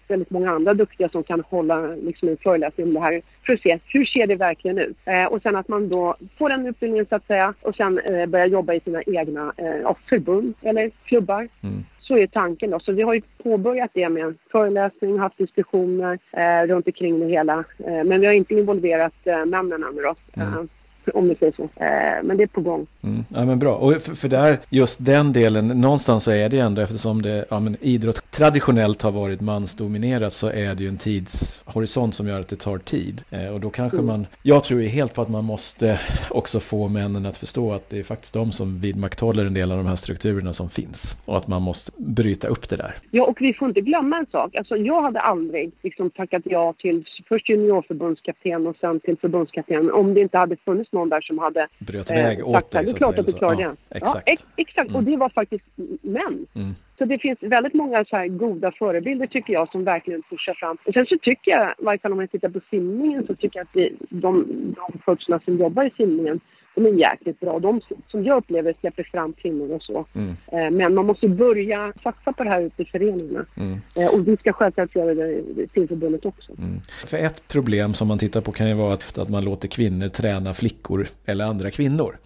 väldigt 0.07 0.29
många 0.29 0.51
andra 0.51 0.73
duktiga 0.73 1.10
som 1.10 1.23
kan 1.23 1.43
hålla 1.49 1.88
liksom, 1.88 2.29
en 2.29 2.38
föreläsning 2.38 2.88
om 2.88 2.93
det 2.93 2.99
här 2.99 3.21
för 3.45 3.53
att 3.53 3.62
se 3.62 3.79
hur 3.86 4.05
ser 4.05 4.27
det 4.27 4.36
verkligen 4.36 4.77
ut. 4.77 4.97
Eh, 5.05 5.25
och 5.25 5.41
sen 5.41 5.55
att 5.55 5.67
man 5.67 5.89
då 5.89 6.15
får 6.38 6.49
den 6.49 6.67
utbildningen 6.67 7.05
så 7.10 7.15
att 7.15 7.27
säga 7.27 7.53
och 7.62 7.75
sen 7.75 7.99
eh, 7.99 8.25
börjar 8.25 8.47
jobba 8.47 8.73
i 8.73 8.79
sina 8.79 9.01
egna 9.01 9.53
eh, 9.57 9.95
förbund 10.10 10.53
eller 10.62 10.91
klubbar. 11.05 11.47
Mm. 11.63 11.86
Så 12.08 12.17
är 12.17 12.28
tanken 12.28 12.70
då. 12.70 12.80
Så 12.80 12.91
vi 12.91 13.02
har 13.02 13.13
ju 13.13 13.22
påbörjat 13.43 13.91
det 13.93 14.10
med 14.10 14.24
en 14.24 14.38
föreläsning, 14.52 15.20
haft 15.20 15.38
diskussioner 15.38 16.20
eh, 16.32 16.67
runt 16.67 16.88
omkring 16.88 17.20
det 17.20 17.26
hela. 17.26 17.63
Eh, 17.86 18.04
men 18.04 18.20
vi 18.20 18.26
har 18.26 18.34
inte 18.34 18.54
involverat 18.54 19.13
eh, 19.24 19.46
männen 19.46 19.84
ännu 19.84 20.02
då. 20.02 20.15
Mm. 20.41 20.70
Om 21.13 21.30
vi 21.30 21.36
säger 21.36 21.54
så. 21.54 21.63
Eh, 21.63 22.24
men 22.24 22.38
det 22.38 22.43
är 22.43 22.48
på 22.48 22.62
gång. 22.62 22.88
Mm. 23.04 23.26
Ja 23.30 23.46
men 23.46 23.60
bra. 23.60 23.76
Och 23.76 23.93
för, 23.93 24.15
för 24.15 24.28
där, 24.28 24.60
just 24.70 25.06
den 25.06 25.34
delen, 25.34 25.67
någonstans 25.67 26.28
är 26.28 26.50
det 26.50 26.60
ändå 26.60 26.82
eftersom 26.82 27.22
det, 27.22 27.46
ja 27.50 27.60
men 27.60 27.78
idrott 27.82 28.32
traditionellt 28.32 29.02
har 29.02 29.12
varit 29.12 29.41
mansdominerat 29.41 30.34
så 30.34 30.48
är 30.50 30.76
det 30.76 30.84
ju 30.84 30.89
en 30.89 30.98
tidshorisont 30.98 32.15
som 32.15 32.28
gör 32.28 32.39
att 32.39 32.48
det 32.48 32.56
tar 32.56 32.78
tid. 32.78 33.22
Eh, 33.30 33.48
och 33.54 33.60
då 33.60 33.70
kanske 33.70 33.98
Mm. 33.98 34.06
man, 34.08 34.28
jag 34.43 34.63
tror 34.63 34.82
ju 34.82 34.88
helt 34.88 35.13
på 35.13 35.22
att 35.22 35.30
man 35.30 35.43
måste 35.43 36.00
också 36.30 36.60
få 36.60 36.88
männen 36.88 37.26
att 37.26 37.38
förstå 37.38 37.74
att 37.74 37.89
det 37.89 38.00
är 38.00 38.04
faktiskt 38.04 38.34
de 38.34 38.52
som 38.52 38.80
vidmakthåller 38.80 39.46
en 39.46 39.54
del 39.54 39.72
av 39.72 39.78
de 39.78 39.86
här 39.86 39.96
strukturerna 39.96 40.54
som 40.54 40.70
finns. 40.70 41.15
Och 41.26 41.38
att 41.38 41.48
man 41.48 41.62
måste 41.62 41.91
bryta 41.98 42.48
upp 42.48 42.70
det 42.70 42.76
där. 42.76 42.96
Ja, 43.12 43.24
och 43.26 43.38
vi 43.41 43.54
får 43.54 43.67
inte 43.67 43.82
glömma 43.82 44.17
en 44.17 44.26
sak. 44.32 44.56
Alltså, 44.56 44.76
jag 44.78 45.02
hade 45.02 45.20
aldrig 45.20 45.72
liksom, 45.84 46.10
tackat 46.10 46.41
ja 46.46 46.74
till 46.78 47.06
först 47.30 47.50
juniorförbundskapten 47.50 48.67
och 48.67 48.76
sen 48.82 49.00
till 49.00 49.17
förbundskapten 49.17 49.91
om 49.91 50.13
det 50.13 50.22
inte 50.22 50.38
hade 50.38 50.56
funnits 50.56 50.91
någon 50.97 51.10
där 51.10 51.21
som 51.21 51.39
hade 51.39 51.67
Bröt 51.79 52.12
eh, 52.12 52.15
väg 52.15 52.47
åt 52.47 52.53
sagt 52.55 52.71
dig. 52.71 52.86
det. 52.86 52.91
Är 52.91 52.95
klart 52.95 53.17
att 53.19 53.25
du 53.27 53.33
klarar 53.33 53.62
ja, 53.62 53.67
det. 53.89 53.97
Exakt. 53.97 54.23
Ja, 54.25 54.33
ex 54.33 54.43
exakt. 54.55 54.89
Och 54.89 54.95
Mm. 55.01 55.12
det 55.12 55.17
var 55.17 55.29
faktiskt 55.29 55.65
män. 56.01 56.45
Mm. 56.55 56.75
Så 56.97 57.05
det 57.05 57.17
finns 57.19 57.38
väldigt 57.41 57.73
många 57.73 58.05
så 58.05 58.15
här 58.17 58.27
goda 58.27 58.71
förebilder 58.71 59.27
tycker 59.27 59.53
jag 59.53 59.71
som 59.71 59.83
verkligen 59.83 60.21
pushar 60.29 60.53
fram. 60.53 60.77
Och 60.86 60.93
sen 60.93 61.05
så 61.05 61.17
tycker 61.17 61.51
jag, 61.51 61.69
i 61.69 61.83
varje 61.86 61.99
fall 61.99 62.12
om 62.12 62.19
jag 62.19 62.31
tittar 62.31 62.49
på 62.49 62.60
simningen, 62.69 63.27
så 63.27 63.36
tycker 63.36 63.60
jag 63.60 63.63
att 63.65 63.73
det, 63.73 63.89
de, 64.10 64.45
de 64.75 64.99
coacherna 65.05 65.39
som 65.45 65.57
jobbar 65.57 65.83
i 65.83 65.91
simningen, 65.97 66.39
de 66.77 66.85
är 66.85 66.91
jäkligt 66.99 67.39
bra. 67.39 67.59
De 67.59 67.81
som 68.07 68.23
jag 68.23 68.37
upplever 68.37 68.75
släpper 68.79 69.03
fram 69.03 69.33
kvinnor 69.33 69.71
och 69.71 69.83
så. 69.83 70.05
Mm. 70.15 70.35
Eh, 70.47 70.71
Men 70.77 70.93
man 70.95 71.05
måste 71.05 71.27
börja 71.27 71.93
satsa 72.03 72.33
på 72.33 72.43
det 72.43 72.49
här 72.49 72.61
ute 72.61 72.81
i 72.81 72.85
föreningarna. 72.85 73.45
Mm. 73.57 73.79
Eh, 73.95 74.07
Och 74.07 74.27
vi 74.27 74.37
ska 74.37 74.53
självklart 74.53 74.95
göra 74.95 75.13
det 75.13 75.31
i 75.33 75.67
simförbundet 75.73 76.25
också. 76.25 76.51
Mm. 76.57 76.79
För 77.07 77.17
ett 77.17 77.47
problem 77.47 77.93
som 77.93 78.07
man 78.07 78.19
tittar 78.19 78.41
på 78.41 78.51
kan 78.51 78.67
ju 78.67 78.73
vara 78.73 78.93
att, 78.93 79.17
att 79.17 79.29
man 79.29 79.45
låter 79.45 79.67
kvinnor 79.67 80.07
träna 80.07 80.53
flickor 80.53 81.07
eller 81.25 81.45
andra 81.45 81.71
kvinnor. 81.71 82.17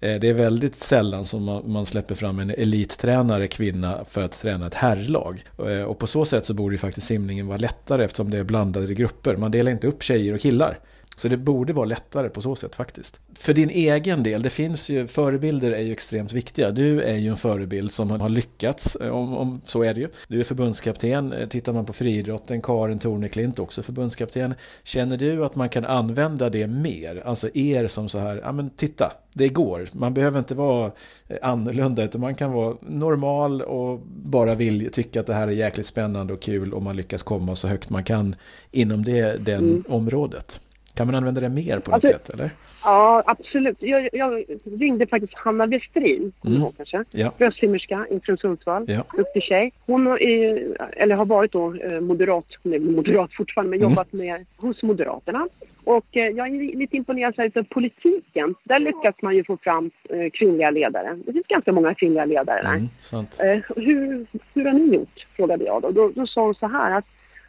Eh, 0.00 0.20
Det 0.20 0.28
är 0.28 0.34
väldigt 0.34 0.76
sällan 0.76 1.24
som 1.24 1.44
man, 1.66 1.86
släpper 1.86 2.14
fram 2.14 2.38
en 2.38 2.50
elittränare 2.50 3.46
kvinna 3.48 4.04
för 4.10 4.22
att 4.22 4.40
träna 4.40 4.66
ett 4.66 4.74
herrlag. 4.74 5.44
Och 5.86 5.98
på 5.98 6.06
så 6.06 6.24
sätt 6.24 6.46
så 6.46 6.54
borde 6.54 6.74
ju 6.74 6.78
faktiskt 6.78 7.06
simningen 7.06 7.46
vara 7.46 7.58
lättare 7.58 8.04
eftersom 8.04 8.30
det 8.30 8.38
är 8.38 8.44
blandade 8.44 8.94
grupper. 8.94 9.36
Man 9.36 9.50
delar 9.50 9.72
inte 9.72 9.86
upp 9.86 10.02
tjejer 10.02 10.34
och 10.34 10.40
killar. 10.40 10.78
Så 11.20 11.28
det 11.28 11.36
borde 11.36 11.72
vara 11.72 11.84
lättare 11.86 12.28
på 12.28 12.40
så 12.40 12.56
sätt 12.56 12.74
faktiskt. 12.74 13.20
För 13.38 13.54
din 13.54 13.70
egen 13.70 14.22
del, 14.22 14.42
det 14.42 14.50
finns 14.50 14.88
ju, 14.88 15.06
förebilder 15.06 15.70
är 15.72 15.82
ju 15.82 15.92
extremt 15.92 16.32
viktiga. 16.32 16.70
Du 16.70 17.02
är 17.02 17.14
ju 17.14 17.28
en 17.28 17.36
förebild 17.36 17.92
som 17.92 18.10
har 18.10 18.28
lyckats, 18.28 18.96
eh, 18.96 19.08
om, 19.10 19.36
om 19.36 19.60
så 19.66 19.82
är 19.82 19.94
det 19.94 20.00
ju. 20.00 20.08
Du 20.28 20.40
är 20.40 20.44
förbundskapten, 20.44 21.32
Eh, 21.32 21.48
tittar 21.48 21.72
man 21.72 21.84
på 21.86 21.92
friidrotten, 21.92 22.62
Karin 22.62 22.98
Torneklint 22.98 23.58
också 23.58 23.82
förbundskapten. 23.82 24.54
Känner 24.84 25.16
du 25.16 25.44
att 25.44 25.54
man 25.56 25.68
kan 25.68 25.84
använda 25.84 26.50
det 26.50 26.66
mer? 26.66 27.22
Alltså 27.26 27.48
er 27.54 27.88
som 27.88 28.08
så 28.08 28.18
här, 28.18 28.40
ja 28.44 28.52
men 28.52 28.70
titta, 28.70 29.12
det 29.32 29.48
går. 29.48 29.88
Man 29.92 30.14
behöver 30.14 30.38
inte 30.38 30.54
vara 30.54 30.92
eh, 31.28 31.36
annorlunda 31.42 32.04
utan 32.04 32.20
man 32.20 32.34
kan 32.34 32.52
vara 32.52 32.76
normal 32.80 33.62
och 33.62 34.00
bara 34.06 34.54
vill 34.54 34.92
tycka 34.92 35.20
att 35.20 35.26
det 35.26 35.34
här 35.34 35.48
är 35.48 35.52
jäkligt 35.52 35.86
spännande 35.86 36.32
och 36.32 36.42
kul 36.42 36.74
om 36.74 36.84
man 36.84 36.96
lyckas 36.96 37.22
komma 37.22 37.56
så 37.56 37.68
högt 37.68 37.90
man 37.90 38.04
kan 38.04 38.36
inom 38.70 39.04
det 39.04 39.36
den 39.44 39.64
Mm. 39.64 39.84
området. 39.88 40.60
Kan 41.00 41.06
man 41.06 41.14
använda 41.14 41.40
det 41.40 41.48
mer 41.48 41.78
på 41.78 41.90
något 41.90 41.94
Alltså- 41.94 42.08
sätt 42.12 42.30
eller? 42.30 42.50
Ja, 42.84 43.22
absolut. 43.26 43.76
Jag, 43.80 44.08
jag 44.12 44.44
ringde 44.64 45.06
faktiskt 45.06 45.34
Hanna 45.34 45.66
Westrin, 45.66 46.32
Mm. 46.46 46.60
ihåg 46.60 46.74
kanske? 46.76 47.04
Ja. 47.10 47.32
Bröstsimmerska 47.38 48.06
från 48.24 48.36
Sundsvall. 48.38 48.84
Ja. 48.88 49.04
Duktig 49.16 49.42
tjej. 49.42 49.72
Hon 49.86 50.06
eh, 50.06 50.16
eller 50.96 51.14
har 51.14 51.24
varit 51.24 51.52
då 51.52 51.74
eh, 51.74 52.00
moderat, 52.00 52.44
hon 52.62 52.72
är 52.74 52.78
moderat 52.78 53.30
fortfarande, 53.34 53.70
men 53.70 53.78
Mm. 53.80 53.90
jobbat 53.90 54.12
med 54.12 54.46
hos 54.56 54.82
Moderaterna. 54.82 55.48
Och 55.84 56.16
eh, 56.16 56.28
jag 56.28 56.46
är 56.46 56.76
lite 56.76 56.96
imponerad 56.96 57.34
utav 57.38 57.62
politiken. 57.62 58.54
Där 58.64 58.78
lyckas 58.78 59.14
man 59.22 59.36
ju 59.36 59.44
få 59.44 59.56
fram 59.56 59.90
eh, 60.10 60.30
kvinnliga 60.32 60.70
ledare. 60.70 61.18
Det 61.26 61.32
finns 61.32 61.46
ganska 61.46 61.72
många 61.72 61.94
kvinnliga 61.94 62.24
ledare 62.24 62.62
där. 62.62 62.88
Mm. 63.12 63.26
Eh, 63.58 63.62
hur, 63.76 64.26
hur 64.54 64.64
har 64.64 64.72
ni 64.72 64.94
gjort? 64.96 65.26
frågade 65.36 65.64
jag. 65.64 65.82
Då, 65.82 65.90
då, 65.90 66.10
då 66.14 66.26
sa 66.26 66.42
hon 66.44 66.54
så 66.54 66.66
här 66.66 66.98
att 66.98 67.04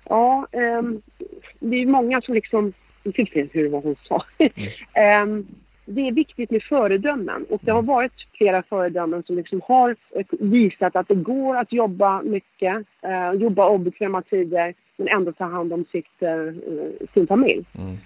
ja, 0.09 0.47
ehm, 0.51 1.01
det 1.59 1.75
är 1.75 1.85
många 1.85 2.21
som 2.21 2.33
liksom, 2.33 2.73
jag 3.03 3.15
fick 3.15 3.33
se 3.33 3.47
hur 3.51 3.69
vad 3.69 3.83
hon 3.83 3.95
sa. 4.03 4.23
Ehm, 4.93 5.47
det 5.85 6.07
är 6.07 6.11
viktigt 6.11 6.51
med 6.51 6.63
föredömen 6.63 7.45
och 7.49 7.61
det 7.63 7.71
har 7.71 7.81
varit 7.81 8.11
flera 8.33 8.63
föredömen 8.63 9.23
som 9.23 9.35
liksom 9.35 9.61
har 9.63 9.95
eh, 10.15 10.25
visat 10.39 10.95
att 10.95 11.07
det 11.07 11.15
går 11.15 11.57
att 11.57 11.73
jobba 11.73 12.21
mycket, 12.21 12.83
eh, 13.01 13.31
jobba 13.33 13.69
obekväma 13.69 14.21
tider 14.21 14.73
men 14.97 15.07
ändå 15.07 15.31
ta 15.31 15.45
hand 15.45 15.73
om 15.73 15.85
sitt, 15.91 16.21
eh, 16.21 16.53
sin 17.13 17.27
familj. 17.27 17.65
Mm. 17.77 17.97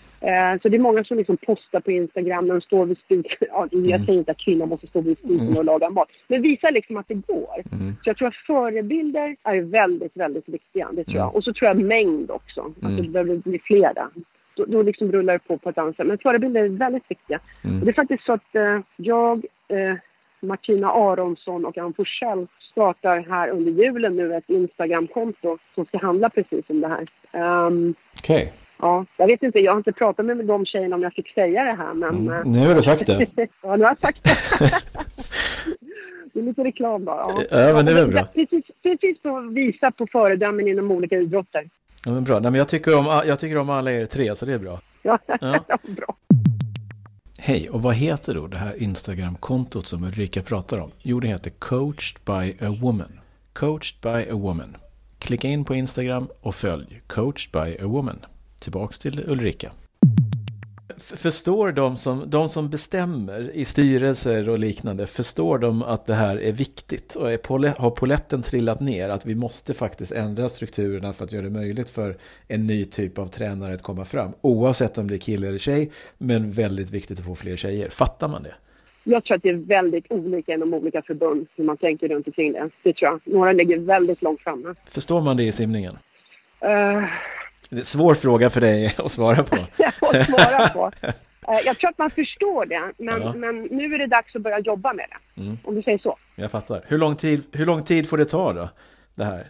Så 0.62 0.70
det 0.70 0.78
är 0.78 0.80
många 0.80 1.04
som 1.04 1.18
liksom 1.18 1.38
postar 1.38 1.80
på 1.80 1.92
Instagram 1.92 2.48
när 2.48 2.54
de 2.54 2.62
står 2.62 2.86
vid 2.86 2.98
spisen. 2.98 3.32
Ja, 3.50 3.68
jag 3.72 3.84
Mm. 3.92 4.06
säger 4.06 4.20
inte 4.20 4.32
att 4.32 4.38
kvinnor 4.38 4.66
måste 4.66 4.88
stå 4.88 5.02
vid 5.02 5.18
spisen 5.18 5.58
och 5.58 5.66
laga 5.66 5.90
mat. 5.90 6.08
Men 6.28 6.42
visar 6.42 6.72
liksom 6.72 6.98
att 6.98 7.08
det 7.08 7.14
går. 7.14 7.56
Mm. 7.72 7.94
Så 8.04 8.10
jag 8.10 8.18
tror 8.18 8.28
att 8.28 8.36
förebilder 8.36 9.36
är 9.44 9.62
väldigt, 9.62 10.12
väldigt 10.18 10.50
viktiga. 10.50 10.88
Det 10.92 11.04
tror 11.04 11.16
Mm. 11.16 11.20
jag. 11.26 11.36
Och 11.36 11.44
så 11.44 11.54
tror 11.54 11.68
jag 11.68 11.82
mängd 11.82 12.32
också. 12.32 12.62
Att 12.62 12.84
Mm. 12.90 12.96
det 13.04 13.10
behöver 13.10 13.36
bli 13.38 13.60
flera. 13.60 14.10
Då, 14.56 14.66
då 14.68 14.82
liksom 14.82 15.12
rullar 15.12 15.34
det 15.34 15.40
på 15.40 15.58
på 15.58 15.70
ett 15.70 15.78
annat 15.78 15.96
sätt. 15.96 16.08
Men 16.08 16.18
förebilder 16.18 16.64
är 16.64 16.70
väldigt 16.70 17.12
viktiga. 17.12 17.40
Mm. 17.64 17.80
Och 17.80 17.86
det 17.86 17.92
är 17.92 17.94
faktiskt 17.94 18.26
så 18.26 18.34
att 18.34 18.56
eh, 18.56 18.80
jag, 18.96 19.46
eh, 19.68 19.96
Martina 20.40 20.92
Aronsson 20.92 21.66
och 21.66 21.78
Ann 21.78 21.94
Forsell 21.94 22.48
startar 22.72 23.26
här 23.30 23.50
under 23.50 23.72
julen 23.72 24.16
nu 24.16 24.36
ett 24.36 24.50
Instagramkonto 24.50 25.58
som 25.76 25.86
ska 25.86 25.98
handla 25.98 26.30
precis 26.30 26.66
om 26.68 26.82
det 26.82 26.88
här. 26.88 27.08
Ehm, 27.32 27.96
Okej, 28.18 28.54
Ja, 28.80 29.06
jag 29.18 29.28
vet 29.28 29.44
inte, 29.44 29.60
jag 29.60 29.72
har 29.72 29.78
inte 29.78 29.92
pratat 29.92 30.26
med 30.26 30.46
de 30.46 30.66
tjejerna 30.66 30.96
om 30.96 31.02
jag 31.02 31.14
fick 31.14 31.34
säga 31.34 31.64
det 31.64 31.72
här 31.72 31.94
men... 31.94 32.16
mm. 32.16 32.34
eh, 32.34 32.46
nu 32.46 32.68
har 32.68 32.76
du 32.76 32.82
sagt 32.82 33.08
det. 33.08 33.28
ja, 33.62 33.76
nu 33.76 33.84
har 33.84 33.92
jag 33.92 34.00
sagt 34.00 34.24
det. 34.24 34.38
det 36.34 36.40
är 36.40 36.44
lite 36.44 36.64
reklam 36.64 37.06
bara. 37.06 37.18
Ja, 37.18 37.44
Ja, 37.50 37.74
men 37.76 37.86
det 37.86 37.92
är 37.92 37.96
väl 37.96 38.12
bra. 38.12 38.26
Precis, 38.26 38.66
precis 38.84 39.22
för 39.22 39.40
att 39.40 39.54
visa 39.54 39.92
på 39.92 40.08
föredömen 40.12 40.68
inom 40.68 40.92
olika 40.92 41.18
idrotter. 41.18 41.70
Ja, 42.06 42.12
men 42.12 42.24
bra. 42.24 42.40
Nej, 42.40 42.52
men 42.52 42.60
jag, 42.60 42.70
tycker 42.70 42.98
om, 42.98 43.06
jag 43.28 43.40
tycker 43.40 43.58
om 43.58 43.70
alla 43.70 43.92
er 43.92 44.06
tre 44.06 44.36
så 44.36 44.46
det 44.46 44.54
är 44.54 44.58
bra. 44.58 44.82
Ja, 45.02 45.20
Ja. 45.42 45.78
bra. 45.88 46.16
Hej, 47.38 47.70
och 47.70 47.82
vad 47.82 47.96
heter 47.96 48.34
då 48.36 48.48
det 48.48 48.58
här 48.58 48.82
Instagram-kontot 48.84 49.88
som 49.88 50.04
Ulrika 50.04 50.42
pratar 50.42 50.78
om? 50.80 50.92
Jo, 51.02 51.20
det 51.20 51.28
heter 51.28 51.50
Coached 51.50 52.18
by 52.26 52.66
a 52.66 52.78
Woman. 52.82 53.20
Coached 53.54 54.02
by 54.02 54.32
a 54.32 54.36
Woman. 54.36 54.78
Klicka 55.20 55.48
in 55.48 55.66
på 55.66 55.76
Instagram 55.76 56.28
och 56.42 56.56
följ 56.56 57.02
Coached 57.08 57.52
by 57.52 57.78
a 57.84 57.88
Woman. 57.88 58.20
Tillbaks 58.60 59.00
till 59.00 59.24
Ulrika. 59.30 59.72
Förstår 61.06 61.72
de 61.72 61.98
som, 61.98 62.30
de 62.30 62.50
som 62.50 62.70
bestämmer 62.70 63.52
i 63.54 63.66
styrelser 63.66 64.50
och 64.50 64.60
liknande, 64.60 65.08
förstår 65.08 65.58
de 65.58 65.84
att 65.84 66.06
det 66.06 66.14
här 66.14 66.38
är 66.38 66.52
viktigt? 66.52 67.16
Och 67.16 67.32
är 67.32 67.38
pole, 67.38 67.74
har 67.78 67.92
poletten 67.92 68.42
trillat 68.42 68.80
ner 68.80 69.10
att 69.10 69.26
vi 69.26 69.36
måste 69.36 69.74
faktiskt 69.74 70.12
ändra 70.12 70.50
strukturerna 70.50 71.14
för 71.14 71.24
att 71.24 71.32
göra 71.32 71.44
det 71.44 71.50
möjligt 71.50 71.90
för 71.90 72.16
en 72.48 72.68
ny 72.68 72.86
typ 72.86 73.20
av 73.20 73.28
tränare 73.28 73.74
att 73.74 73.84
komma 73.84 74.06
fram? 74.06 74.32
Oavsett 74.42 74.98
om 74.98 75.08
det 75.08 75.16
är 75.16 75.20
kille 75.20 75.48
eller 75.48 75.58
tjej, 75.58 75.92
men 76.18 76.52
väldigt 76.52 76.92
viktigt 76.92 77.20
att 77.20 77.26
få 77.26 77.36
fler 77.36 77.56
tjejer. 77.56 77.90
Fattar 77.90 78.28
man 78.28 78.44
det? 78.44 78.56
Jag 79.04 79.24
tror 79.24 79.38
att 79.38 79.44
det 79.44 79.50
är 79.50 79.54
väldigt 79.54 80.12
olika 80.12 80.54
inom 80.54 80.74
olika 80.74 81.02
förbund 81.02 81.48
hur 81.56 81.64
man 81.64 81.78
tänker 81.78 82.08
runt 82.08 82.28
omkring 82.28 82.54
det. 82.54 82.70
Det 82.84 82.94
tror 82.94 83.12
jag. 83.12 83.34
Några 83.34 83.52
ligger 83.52 83.78
väldigt 83.78 84.22
långt 84.22 84.42
framme. 84.42 84.76
Förstår 84.92 85.22
man 85.22 85.38
det 85.38 85.44
i 85.44 85.52
simningen? 85.52 85.98
Uh, 86.64 87.04
Det 87.70 87.76
är 87.76 87.80
en 87.80 87.86
svår 87.86 88.16
fråga 88.16 88.50
för 88.50 88.62
dig 88.62 88.96
att 88.98 89.12
svara 89.12 89.44
på. 89.44 89.58
jag 89.78 89.94
får 89.94 90.24
svara 90.24 90.70
på. 90.70 90.92
Eh, 91.48 91.60
jag 91.66 91.78
tror 91.78 91.90
att 91.90 91.98
man 91.98 92.12
förstår 92.12 92.66
det, 92.66 92.92
men, 92.98 93.22
Ja. 93.22 93.34
men 93.34 93.62
nu 93.62 93.94
är 93.96 94.00
det 94.00 94.08
dags 94.08 94.36
att 94.36 94.42
börja 94.42 94.60
jobba 94.60 94.94
med 94.94 95.06
det. 95.10 95.42
Mm. 95.42 95.58
Om 95.64 95.76
du 95.76 95.82
säger 95.82 95.98
så. 95.98 96.18
Jag 96.36 96.52
fattar. 96.52 96.82
Hur 96.88 96.98
lång, 96.98 97.16
tid, 97.16 97.44
hur 97.52 97.66
lång 97.66 97.84
tid 97.84 98.10
får 98.10 98.18
det 98.18 98.26
ta 98.26 98.54
då? 98.54 98.70
Det 99.16 99.24
här? 99.24 99.48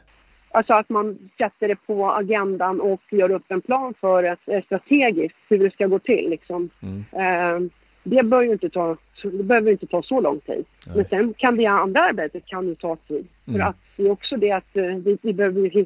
Alltså 0.52 0.74
att 0.74 0.90
man 0.90 1.30
sätter 1.38 1.68
det 1.68 1.76
på 1.76 2.12
agendan 2.12 2.82
och 2.82 3.02
gör 3.12 3.32
upp 3.32 3.44
en 3.48 3.62
plan 3.62 3.94
för 4.02 4.24
eh, 4.24 4.64
strategiskt 4.64 5.36
hur 5.50 5.60
det 5.60 5.74
ska 5.74 5.88
gå 5.88 6.00
till. 6.00 6.30
Liksom. 6.30 6.70
Mm. 6.82 7.06
Eh, 7.12 7.70
det, 8.04 8.24
bör 8.24 8.42
ju 8.42 8.52
inte 8.52 8.70
ta, 8.70 8.98
det 9.24 9.44
behöver 9.44 9.72
inte 9.72 9.88
ta 9.88 10.04
så 10.04 10.22
lång 10.22 10.40
tid. 10.40 10.66
Nej. 10.88 10.96
Men 10.96 11.06
sen 11.06 11.34
kan 11.34 11.58
det 11.58 11.66
andra 11.66 12.02
arbetet 12.02 12.46
kan 12.46 12.68
ju 12.68 12.76
ta 12.76 12.96
tid. 12.96 13.28
Mm. 13.48 13.60
För 13.60 13.68
att 13.68 13.76
det 13.96 14.04
är 14.04 14.12
också 14.12 14.38
det 14.38 14.52
att 14.52 14.78
eh, 14.78 14.84
vi, 14.84 15.18
vi 15.22 15.34
behöver. 15.34 15.62
Vi, 15.62 15.86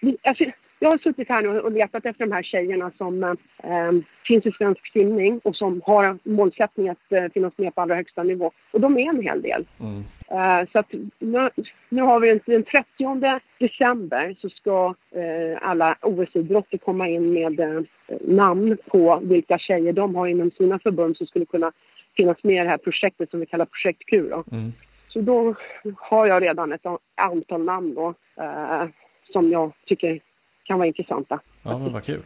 vi, 0.00 0.16
alltså, 0.22 0.44
jag 0.82 0.90
har 0.90 0.98
suttit 0.98 1.28
här 1.28 1.42
nu 1.42 1.60
och 1.60 1.72
letat 1.72 2.06
efter 2.06 2.26
de 2.26 2.32
här 2.32 2.42
tjejerna 2.42 2.90
som 2.98 3.22
eh, 3.22 3.92
finns 4.26 4.46
i 4.46 4.52
svensk 4.52 4.92
simning 4.92 5.40
och 5.44 5.56
som 5.56 5.82
har 5.84 6.18
målsättning 6.22 6.88
att 6.88 7.12
eh, 7.12 7.24
finnas 7.34 7.52
med 7.56 7.74
på 7.74 7.80
allra 7.80 7.94
högsta 7.94 8.22
nivå. 8.22 8.52
Och 8.70 8.80
de 8.80 8.98
är 8.98 9.08
en 9.08 9.22
hel 9.22 9.42
del. 9.42 9.66
Mm. 9.80 9.98
Eh, 10.28 10.68
så 10.72 10.78
att 10.78 10.92
nu, 11.18 11.50
nu, 11.88 12.02
har 12.02 12.20
vi 12.20 12.40
den 12.46 12.64
30 12.64 13.40
december 13.58 14.36
så 14.40 14.48
ska 14.48 14.94
eh, 15.10 15.58
alla 15.68 15.96
OS-idrotter 16.02 16.78
komma 16.78 17.08
in 17.08 17.32
med 17.32 17.60
eh, 17.60 17.82
namn 18.20 18.76
på 18.86 19.20
vilka 19.22 19.58
tjejer 19.58 19.92
de 19.92 20.14
har 20.14 20.26
inom 20.26 20.50
sina 20.50 20.78
förbund 20.78 21.16
som 21.16 21.26
skulle 21.26 21.44
kunna 21.44 21.72
finnas 22.16 22.36
med 22.42 22.54
i 22.54 22.64
det 22.64 22.70
här 22.70 22.78
projektet 22.78 23.30
som 23.30 23.40
vi 23.40 23.46
kallar 23.46 23.64
Projekt 23.66 24.06
Q. 24.06 24.28
Då. 24.30 24.44
Mm. 24.52 24.72
Så 25.08 25.20
då 25.20 25.54
har 25.96 26.26
jag 26.26 26.42
redan 26.42 26.72
ett 26.72 26.86
antal 27.14 27.64
namn 27.64 27.94
då, 27.94 28.14
eh, 28.42 28.84
som 29.32 29.50
jag 29.50 29.72
tycker 29.86 30.20
kan 30.70 30.78
vara 30.78 30.88
intressanta. 30.88 31.40
Ja, 31.62 31.78
men 31.78 31.92
vad 31.92 32.04
kul. 32.04 32.22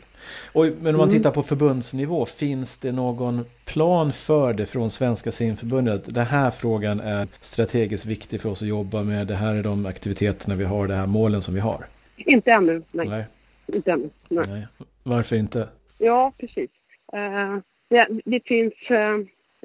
Och, 0.53 0.65
men 0.65 0.95
om 0.95 0.99
man 0.99 1.09
mm. 1.09 1.11
tittar 1.11 1.31
på 1.31 1.43
förbundsnivå, 1.43 2.27
finns 2.27 2.79
det 2.79 2.93
någon 2.93 3.45
plan 3.65 4.13
för 4.13 4.53
det 4.53 4.67
från 4.67 4.91
Svenska 4.91 5.33
simförbundet? 5.33 6.15
Den 6.15 6.27
här 6.27 6.51
frågan 6.51 7.01
är 7.01 7.29
strategiskt 7.41 8.07
viktig 8.07 8.41
för 8.43 8.49
oss 8.49 8.63
att 8.63 8.69
jobba 8.69 9.03
med. 9.03 9.27
Det 9.27 9.35
här 9.35 9.55
är 9.55 9.63
de 9.63 9.87
aktiviteterna 9.87 10.55
vi 10.55 10.65
har, 10.65 10.89
det 10.89 10.95
här 10.95 11.07
målen 11.07 11.43
som 11.43 11.55
vi 11.55 11.61
har. 11.61 11.87
Inte 12.17 12.53
ännu, 12.53 12.83
nej. 12.93 13.09
nej. 13.09 13.25
Inte 13.67 13.93
ännu, 13.93 14.11
nej. 14.29 14.47
nej. 14.49 14.67
Varför 15.03 15.37
inte? 15.37 15.69
Ja, 15.99 16.33
precis. 16.39 16.71
Uh, 17.15 17.59
det, 17.89 18.09
det, 18.25 18.41
finns... 18.45 18.75
Uh, 18.91 18.99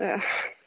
uh, 0.06 0.22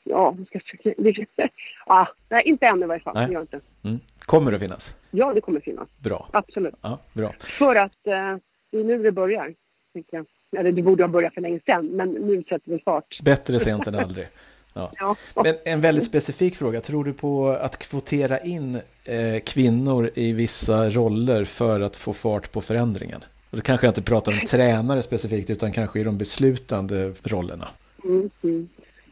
ja, 0.05 0.37
ska 0.46 0.61
jag 0.83 1.27
ah, 1.87 2.07
nej, 2.29 2.42
inte 2.44 2.66
ännu 2.66 2.85
i 2.85 2.88
varje 2.88 3.01
fall. 3.01 3.14
Nej. 3.14 3.33
Gör 3.33 3.40
inte. 3.40 3.61
Mm. 3.85 4.01
Kommer 4.27 4.53
det 4.53 4.59
finnas? 4.59 4.95
Ja, 5.11 5.33
det 5.35 5.41
kommer 5.41 5.61
finnas. 5.61 5.89
Bra. 5.99 6.29
Absolut. 6.33 6.75
Ja, 6.81 6.99
bra. 7.13 7.35
För 7.59 7.77
att 7.77 8.07
eh, 8.07 8.37
det 8.71 8.79
är 8.79 8.85
nu 8.85 9.03
det 9.03 9.13
börjar, 9.13 9.55
tänker 9.93 10.17
jag. 10.17 10.27
Eller 10.61 10.73
det 10.73 10.83
borde 10.83 11.03
ha 11.03 11.09
börjat 11.09 11.35
för 11.35 11.41
länge 11.41 11.61
sedan, 11.67 11.87
men 11.87 12.13
nu 12.13 12.43
sätter 12.43 12.71
vi 12.71 12.79
fart. 12.79 13.19
Bättre 13.23 13.61
sent 13.61 13.87
än 13.87 13.95
aldrig. 13.95 14.29
Ja. 14.75 14.93
ja. 14.99 15.17
Men 15.35 15.55
en 15.65 15.81
väldigt 15.81 16.05
specifik 16.05 16.57
fråga. 16.57 16.81
Tror 16.81 17.05
du 17.05 17.13
på 17.13 17.49
att 17.49 17.79
kvotera 17.79 18.39
in 18.39 18.75
eh, 19.05 19.41
kvinnor 19.47 20.11
i 20.15 20.33
vissa 20.33 20.91
roller 20.91 21.45
för 21.45 21.81
att 21.81 21.97
få 21.97 22.13
fart 22.13 22.53
på 22.53 22.61
förändringen? 22.61 23.21
Och 23.51 23.57
då 23.57 23.63
kanske 23.63 23.87
jag 23.87 23.91
inte 23.91 24.03
pratar 24.03 24.33
om 24.33 24.41
tränare 24.49 25.03
specifikt, 25.03 25.51
utan 25.51 25.73
kanske 25.73 26.01
i 26.01 26.05
de 26.05 26.19
beslutande 26.19 27.13
rollerna. 27.23 27.69
Mm, 28.05 28.31
mm. 28.45 28.69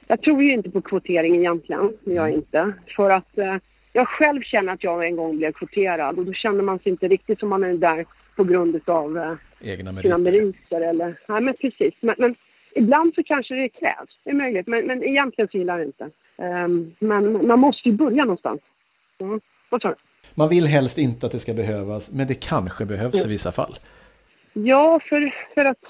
Jag 0.06 0.22
tror 0.22 0.42
ju 0.42 0.52
inte 0.52 0.70
på 0.70 0.80
kvotering 0.82 1.36
egentligen, 1.36 1.92
jag 2.04 2.30
inte. 2.30 2.72
För 2.96 3.10
att 3.10 3.38
eh, 3.38 3.56
jag 3.92 4.08
själv 4.08 4.42
känner 4.42 4.72
att 4.72 4.84
jag 4.84 5.06
en 5.06 5.16
gång 5.16 5.36
blev 5.36 5.52
kvoterad 5.52 6.18
och 6.18 6.26
då 6.26 6.32
känner 6.32 6.62
man 6.62 6.78
sig 6.78 6.92
inte 6.92 7.08
riktigt 7.08 7.40
som 7.40 7.48
man 7.48 7.64
är 7.64 7.74
där 7.74 8.06
på 8.36 8.44
grund 8.44 8.80
av 8.88 9.18
eh, 9.18 9.32
Egna 9.60 9.92
meriter. 9.92 10.08
sina 10.08 10.18
meriter. 10.18 10.80
Eller, 10.80 11.20
nej, 11.28 11.40
men 11.40 11.54
precis. 11.54 11.94
Men, 12.00 12.14
men, 12.18 12.34
ibland 12.74 13.14
så 13.14 13.22
kanske 13.22 13.54
det 13.54 13.68
krävs, 13.68 14.18
det 14.24 14.30
är 14.30 14.34
möjligt. 14.34 14.66
Men, 14.66 14.86
men 14.86 15.04
egentligen 15.04 15.48
så 15.52 15.58
gillar 15.58 15.78
jag 15.78 15.86
det 15.86 15.86
inte. 15.86 16.10
Um, 16.36 16.94
men 16.98 17.46
man 17.46 17.58
måste 17.58 17.88
ju 17.88 17.94
börja 17.94 18.24
någonstans. 18.24 18.60
Mm. 19.20 19.40
Vad 19.70 19.82
sa 19.82 19.88
du? 19.88 19.94
Man 20.34 20.48
vill 20.48 20.66
helst 20.66 20.98
inte 20.98 21.26
att 21.26 21.32
det 21.32 21.38
ska 21.38 21.54
behövas, 21.54 22.10
men 22.10 22.26
det 22.26 22.34
kanske 22.34 22.86
behövs 22.86 23.26
i 23.26 23.32
vissa 23.32 23.52
fall. 23.52 23.74
Ja, 24.52 25.00
för, 25.08 25.34
för 25.54 25.64
att... 25.64 25.84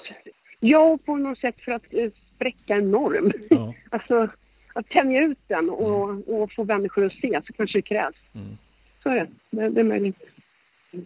Ja, 0.59 0.97
på 1.05 1.15
något 1.15 1.37
sätt 1.37 1.55
för 1.59 1.71
att 1.71 1.93
eh, 1.93 2.09
spräcka 2.35 2.75
en 2.75 2.91
norm. 2.91 3.31
Ja. 3.49 3.73
alltså, 3.89 4.27
att 4.73 4.89
tänja 4.89 5.21
ut 5.21 5.39
den 5.47 5.69
och, 5.69 6.09
mm. 6.09 6.21
och 6.21 6.51
få 6.51 6.63
människor 6.63 7.05
att 7.05 7.13
se 7.13 7.41
så 7.47 7.53
kanske 7.53 7.77
det 7.77 7.81
krävs. 7.81 8.15
Mm. 8.35 8.57
Så 9.03 9.09
är 9.09 9.15
det. 9.15 9.27
det. 9.49 9.69
Det 9.69 9.79
är 9.79 9.83
möjligt. 9.83 10.17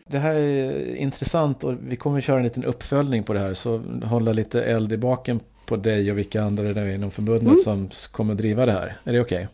Det 0.06 0.18
här 0.18 0.36
är 0.36 0.96
intressant 0.96 1.64
och 1.64 1.74
vi 1.88 1.96
kommer 1.96 2.22
köra 2.22 2.38
en 2.38 2.44
liten 2.44 2.64
uppföljning 2.64 3.24
på 3.24 3.34
det 3.34 3.40
här 3.40 3.54
så 3.54 3.78
hålla 4.04 4.34
lite 4.34 4.64
eld 4.64 4.92
i 4.92 4.98
baken 4.98 5.40
på 5.66 5.76
dig 5.76 6.12
och 6.12 6.18
vilka 6.18 6.42
andra 6.42 6.74
det 6.74 6.82
är 6.82 6.96
inom 6.96 7.12
förbundet 7.12 7.48
mm. 7.48 7.58
som 7.58 7.90
kommer 8.12 8.34
att 8.34 8.38
driva 8.38 8.66
det 8.66 8.72
här. 8.72 8.98
Är 9.04 9.14
det 9.14 9.22
okej? 9.22 9.38
Okay? 9.38 9.48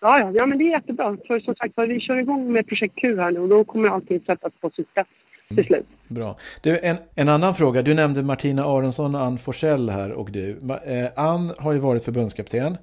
Ja, 0.00 0.18
ja, 0.18 0.32
ja, 0.34 0.46
men 0.46 0.58
det 0.58 0.64
är 0.64 0.70
jättebra. 0.70 1.16
För 1.26 1.40
som 1.40 1.54
sagt 1.54 1.74
vi 1.76 2.00
kör 2.00 2.16
igång 2.16 2.52
med 2.52 2.66
projekt 2.66 2.94
Q 2.96 3.16
här 3.16 3.30
nu 3.30 3.40
och 3.40 3.48
då 3.48 3.64
kommer 3.64 3.88
allting 3.88 4.20
sättas 4.20 4.52
på 4.60 4.70
sin 4.70 4.84
spets 4.92 5.10
till 5.48 5.58
mm. 5.58 5.66
slut. 5.66 5.86
Bra. 6.08 6.36
Du, 6.62 6.78
en, 6.78 6.96
en 7.14 7.28
annan 7.28 7.54
fråga. 7.54 7.82
Du 7.82 7.94
nämnde 7.94 8.22
Martina 8.22 8.64
Aronsson 8.64 9.14
och 9.14 9.20
Ann 9.20 9.38
Forsell 9.38 9.90
här 9.90 10.12
och 10.12 10.30
du. 10.30 10.50
Eh, 10.86 11.24
Ann 11.24 11.52
har 11.58 11.72
ju 11.72 11.78
varit 11.78 12.04
förbundskapten. 12.04 12.76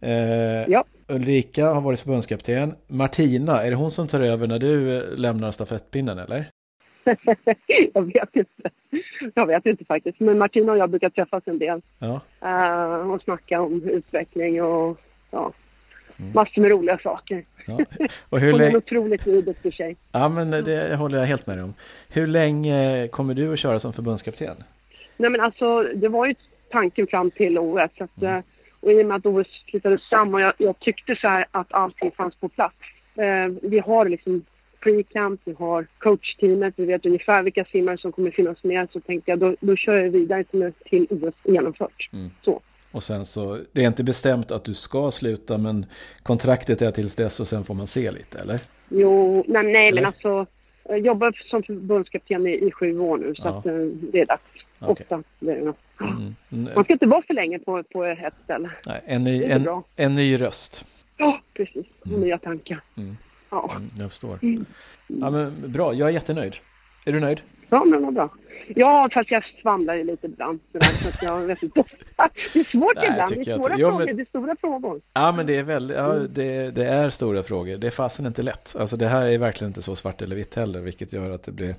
Eh, 0.00 0.70
ja. 0.70 0.84
Ulrika 1.08 1.66
har 1.66 1.80
varit 1.80 2.00
förbundskapten. 2.00 2.74
Martina, 2.86 3.62
är 3.62 3.70
det 3.70 3.76
hon 3.76 3.90
som 3.90 4.08
tar 4.08 4.20
över 4.20 4.46
när 4.46 4.58
du 4.58 4.96
eh, 4.96 5.02
lämnar 5.16 5.50
stafettpinnen 5.50 6.18
eller? 6.18 6.50
jag 7.94 8.02
vet 8.02 8.36
inte. 8.36 8.70
Jag 9.34 9.46
vet 9.46 9.66
inte 9.66 9.84
faktiskt. 9.84 10.20
Men 10.20 10.38
Martina 10.38 10.72
och 10.72 10.78
jag 10.78 10.90
brukar 10.90 11.10
träffas 11.10 11.42
en 11.46 11.58
del. 11.58 11.82
Ja. 11.98 12.20
Uh, 12.42 13.10
och 13.10 13.22
snacka 13.22 13.60
om 13.60 13.82
utveckling 13.82 14.62
och 14.62 15.00
ja, 15.30 15.52
mm. 16.16 16.32
massor 16.34 16.62
med 16.62 16.70
roliga 16.70 16.98
saker. 16.98 17.44
Ja. 17.66 17.78
Och 18.28 18.40
hur 18.40 18.52
Hon 18.52 18.60
är 18.60 18.68
en 18.68 18.76
otroligt 18.76 19.24
duktig 19.24 19.74
tjej. 19.74 19.96
Ja, 20.12 20.28
men 20.28 20.50
det 20.50 20.96
håller 20.96 21.18
jag 21.18 21.26
helt 21.26 21.46
med 21.46 21.64
om. 21.64 21.74
Hur 22.08 22.26
länge 22.26 23.08
kommer 23.08 23.34
du 23.34 23.52
att 23.52 23.58
köra 23.58 23.80
som 23.80 23.92
förbundskapten? 23.92 24.56
Nej, 25.16 25.30
men 25.30 25.40
alltså 25.40 25.82
det 25.82 26.08
var 26.08 26.26
ju 26.26 26.34
tanken 26.70 27.06
fram 27.06 27.30
till 27.30 27.58
OS. 27.58 27.90
Att, 27.98 28.22
mm. 28.22 28.42
Och 28.80 28.92
i 28.92 29.02
och 29.02 29.06
med 29.06 29.16
att 29.16 29.26
OS 29.26 29.64
flyttades 29.70 30.08
fram 30.08 30.34
och 30.34 30.40
jag, 30.40 30.52
jag, 30.58 30.78
tyckte 30.78 31.16
så 31.16 31.28
här 31.28 31.46
att 31.50 31.72
allting 31.72 32.10
fanns 32.10 32.34
på 32.34 32.48
plats. 32.48 32.76
Eh, 33.14 33.48
vi 33.62 33.78
har 33.78 34.08
liksom 34.08 34.44
pre-camp, 34.80 35.40
vi 35.44 35.52
har 35.52 35.86
coachteamet, 35.98 36.74
vi 36.76 36.84
vet 36.84 37.06
ungefär 37.06 37.42
vilka 37.42 37.64
simmare 37.64 37.98
som 37.98 38.12
kommer 38.12 38.30
finnas 38.30 38.64
med. 38.64 38.88
Så 38.92 39.00
tänkte 39.00 39.30
jag 39.30 39.38
då, 39.38 39.56
då 39.60 39.76
kör 39.76 39.94
jag 39.94 40.10
vidare 40.10 40.44
till, 40.44 40.72
till 40.84 41.06
OS 41.10 41.34
genomfört. 41.44 42.08
Mm. 42.12 42.30
Så. 42.42 42.60
Och 42.92 43.02
sen 43.02 43.26
så, 43.26 43.58
det 43.72 43.82
är 43.82 43.86
inte 43.86 44.04
bestämt 44.04 44.50
att 44.50 44.64
du 44.64 44.74
ska 44.74 45.10
sluta 45.10 45.58
men 45.58 45.86
kontraktet 46.22 46.82
är 46.82 46.90
tills 46.90 47.14
dess 47.14 47.40
och 47.40 47.46
sen 47.46 47.64
får 47.64 47.74
man 47.74 47.86
se 47.86 48.10
lite 48.10 48.38
eller? 48.38 48.60
Jo, 48.88 49.44
nej, 49.48 49.62
nej 49.62 49.92
men 49.92 50.06
alltså 50.06 50.46
jag 50.88 50.98
jobbar 50.98 51.42
som 51.50 51.62
förbundskapten 51.62 52.46
i, 52.46 52.66
i 52.66 52.70
sju 52.70 52.98
år 52.98 53.18
nu 53.18 53.34
så 53.34 53.42
ja. 53.44 53.58
att 53.58 53.66
eh, 53.66 53.72
det 54.12 54.20
är 54.20 54.26
dags. 54.26 54.42
Okay. 54.80 55.06
Det 55.38 55.52
mm. 55.52 55.74
Mm. 56.00 56.68
Man 56.74 56.84
ska 56.84 56.92
inte 56.92 57.06
vara 57.06 57.22
för 57.22 57.34
länge 57.34 57.58
på, 57.58 57.82
på 57.82 58.04
ett 58.04 58.34
ställe. 58.44 58.70
Nej, 58.86 59.00
en, 59.06 59.24
ny, 59.24 59.44
en, 59.44 59.82
en 59.96 60.14
ny 60.14 60.40
röst. 60.40 60.84
Ja, 61.16 61.40
precis. 61.54 61.86
Mm. 62.06 62.20
Nya 62.20 62.38
tankar. 62.38 62.80
Mm. 62.96 63.16
Ja. 63.50 63.70
Mm, 63.76 63.88
jag 63.98 64.10
förstår. 64.10 64.38
Ja, 65.06 65.30
men 65.30 65.72
bra, 65.72 65.94
jag 65.94 66.08
är 66.08 66.12
jättenöjd. 66.12 66.56
Är 67.04 67.12
du 67.12 67.20
nöjd? 67.20 67.40
Ja, 67.68 67.84
men 67.84 68.02
vad 68.02 68.14
bra. 68.14 68.30
Ja, 68.76 69.08
fast 69.14 69.30
jag 69.30 69.44
svamlar 69.62 69.94
ju 69.94 70.04
lite 70.04 70.26
ibland. 70.26 70.60
Så 70.72 71.08
att 71.08 71.22
jag 71.22 71.40
vet 71.40 71.62
inte. 71.62 71.84
Det 72.52 72.60
är 72.60 72.64
svårt 72.64 72.96
Nej, 72.96 73.08
ibland. 73.10 73.30
Det 73.30 73.50
är 73.50 73.56
svåra 73.56 73.74
att... 73.74 73.80
jo, 73.80 73.88
frågor. 73.88 74.06
Men... 74.06 74.16
Det 74.16 74.22
är 74.22 74.26
stora 74.26 74.56
frågor. 74.60 75.00
Ja, 75.14 75.32
men 75.36 75.46
det 75.46 75.56
är 75.56 75.62
väldigt, 75.62 75.96
ja, 75.96 76.12
det, 76.12 76.70
det, 76.70 76.84
är 76.84 77.10
stora 77.10 77.42
frågor. 77.42 77.76
Det 77.76 77.86
är 77.86 77.90
fasen 77.90 78.26
inte 78.26 78.42
lätt. 78.42 78.76
Alltså 78.78 78.96
det 78.96 79.06
här 79.06 79.26
är 79.26 79.38
verkligen 79.38 79.70
inte 79.70 79.82
så 79.82 79.96
svart 79.96 80.22
eller 80.22 80.36
vitt 80.36 80.54
heller, 80.54 80.80
vilket 80.80 81.12
gör 81.12 81.30
att 81.30 81.42
det 81.42 81.52
blir... 81.52 81.74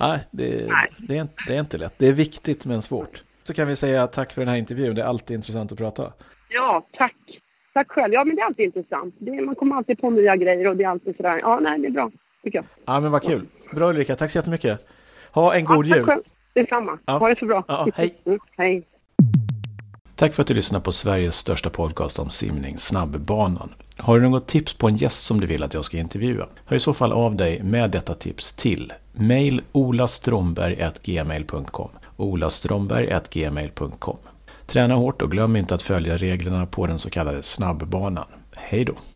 Nej, 0.00 0.20
det, 0.30 0.66
Nej. 0.68 0.88
Det, 0.98 1.18
är, 1.18 1.26
det 1.46 1.56
är 1.56 1.60
inte 1.60 1.78
lätt. 1.78 1.94
Det 1.98 2.08
är 2.08 2.12
viktigt 2.12 2.66
men 2.66 2.82
svårt. 2.82 3.22
Så 3.42 3.54
kan 3.54 3.68
vi 3.68 3.76
säga 3.76 4.06
tack 4.06 4.32
för 4.32 4.40
den 4.40 4.48
här 4.48 4.56
intervjun. 4.56 4.94
Det 4.94 5.02
är 5.02 5.06
alltid 5.06 5.34
intressant 5.34 5.72
att 5.72 5.78
prata. 5.78 6.12
Ja, 6.48 6.86
tack. 6.92 7.16
Tack 7.74 7.90
själv. 7.90 8.14
Ja, 8.14 8.24
men 8.24 8.36
det 8.36 8.42
är 8.42 8.46
alltid 8.46 8.64
intressant. 8.64 9.14
Det, 9.18 9.40
man 9.40 9.54
kommer 9.54 9.76
alltid 9.76 10.00
på 10.00 10.10
nya 10.10 10.36
grejer 10.36 10.66
och 10.66 10.76
det 10.76 10.84
är 10.84 10.88
alltid 10.88 11.16
sådär. 11.16 11.38
Ja, 11.38 11.58
nej, 11.62 11.78
det 11.78 11.86
är 11.86 11.90
bra, 11.90 12.10
tycker 12.42 12.58
jag. 12.58 12.64
Ja, 12.84 13.00
men 13.00 13.12
vad 13.12 13.22
kul. 13.22 13.46
Bra 13.72 13.88
Ulrika, 13.88 14.16
tack 14.16 14.30
så 14.30 14.38
jättemycket. 14.38 14.88
Ha 15.32 15.54
en 15.54 15.64
god 15.64 15.86
ja, 15.86 15.96
jul. 15.96 16.06
Själv. 16.06 16.20
Detsamma. 16.54 16.98
Ja. 17.06 17.18
Ha 17.18 17.28
det 17.28 17.38
så 17.38 17.46
bra. 17.46 17.64
Ja, 17.68 17.86
hej. 17.94 18.14
Mm, 18.24 18.38
hej. 18.56 18.82
Tack 20.16 20.34
för 20.34 20.42
att 20.42 20.46
du 20.46 20.54
lyssnar 20.54 20.80
på 20.80 20.92
Sveriges 20.92 21.36
största 21.36 21.70
podcast 21.70 22.18
om 22.18 22.30
simning, 22.30 22.78
Snabbbanan. 22.78 23.74
Har 23.96 24.20
du 24.20 24.28
något 24.28 24.46
tips 24.46 24.74
på 24.74 24.88
en 24.88 24.96
gäst 24.96 25.22
som 25.22 25.40
du 25.40 25.46
vill 25.46 25.62
att 25.62 25.74
jag 25.74 25.84
ska 25.84 25.98
intervjua? 25.98 26.46
Hör 26.64 26.76
i 26.76 26.80
så 26.80 26.94
fall 26.94 27.12
av 27.12 27.36
dig 27.36 27.62
med 27.62 27.90
detta 27.90 28.14
tips 28.14 28.52
till 28.52 28.92
mail 29.12 29.62
olastromberg.gmail.com 29.72 31.90
olastromberg.gmail.com 32.16 34.16
Träna 34.66 34.94
hårt 34.94 35.22
och 35.22 35.30
glöm 35.30 35.56
inte 35.56 35.74
att 35.74 35.82
följa 35.82 36.16
reglerna 36.16 36.66
på 36.66 36.86
den 36.86 36.98
så 36.98 37.10
kallade 37.10 37.42
snabbbanan. 37.42 38.26
Hej 38.56 38.84
då! 38.84 38.94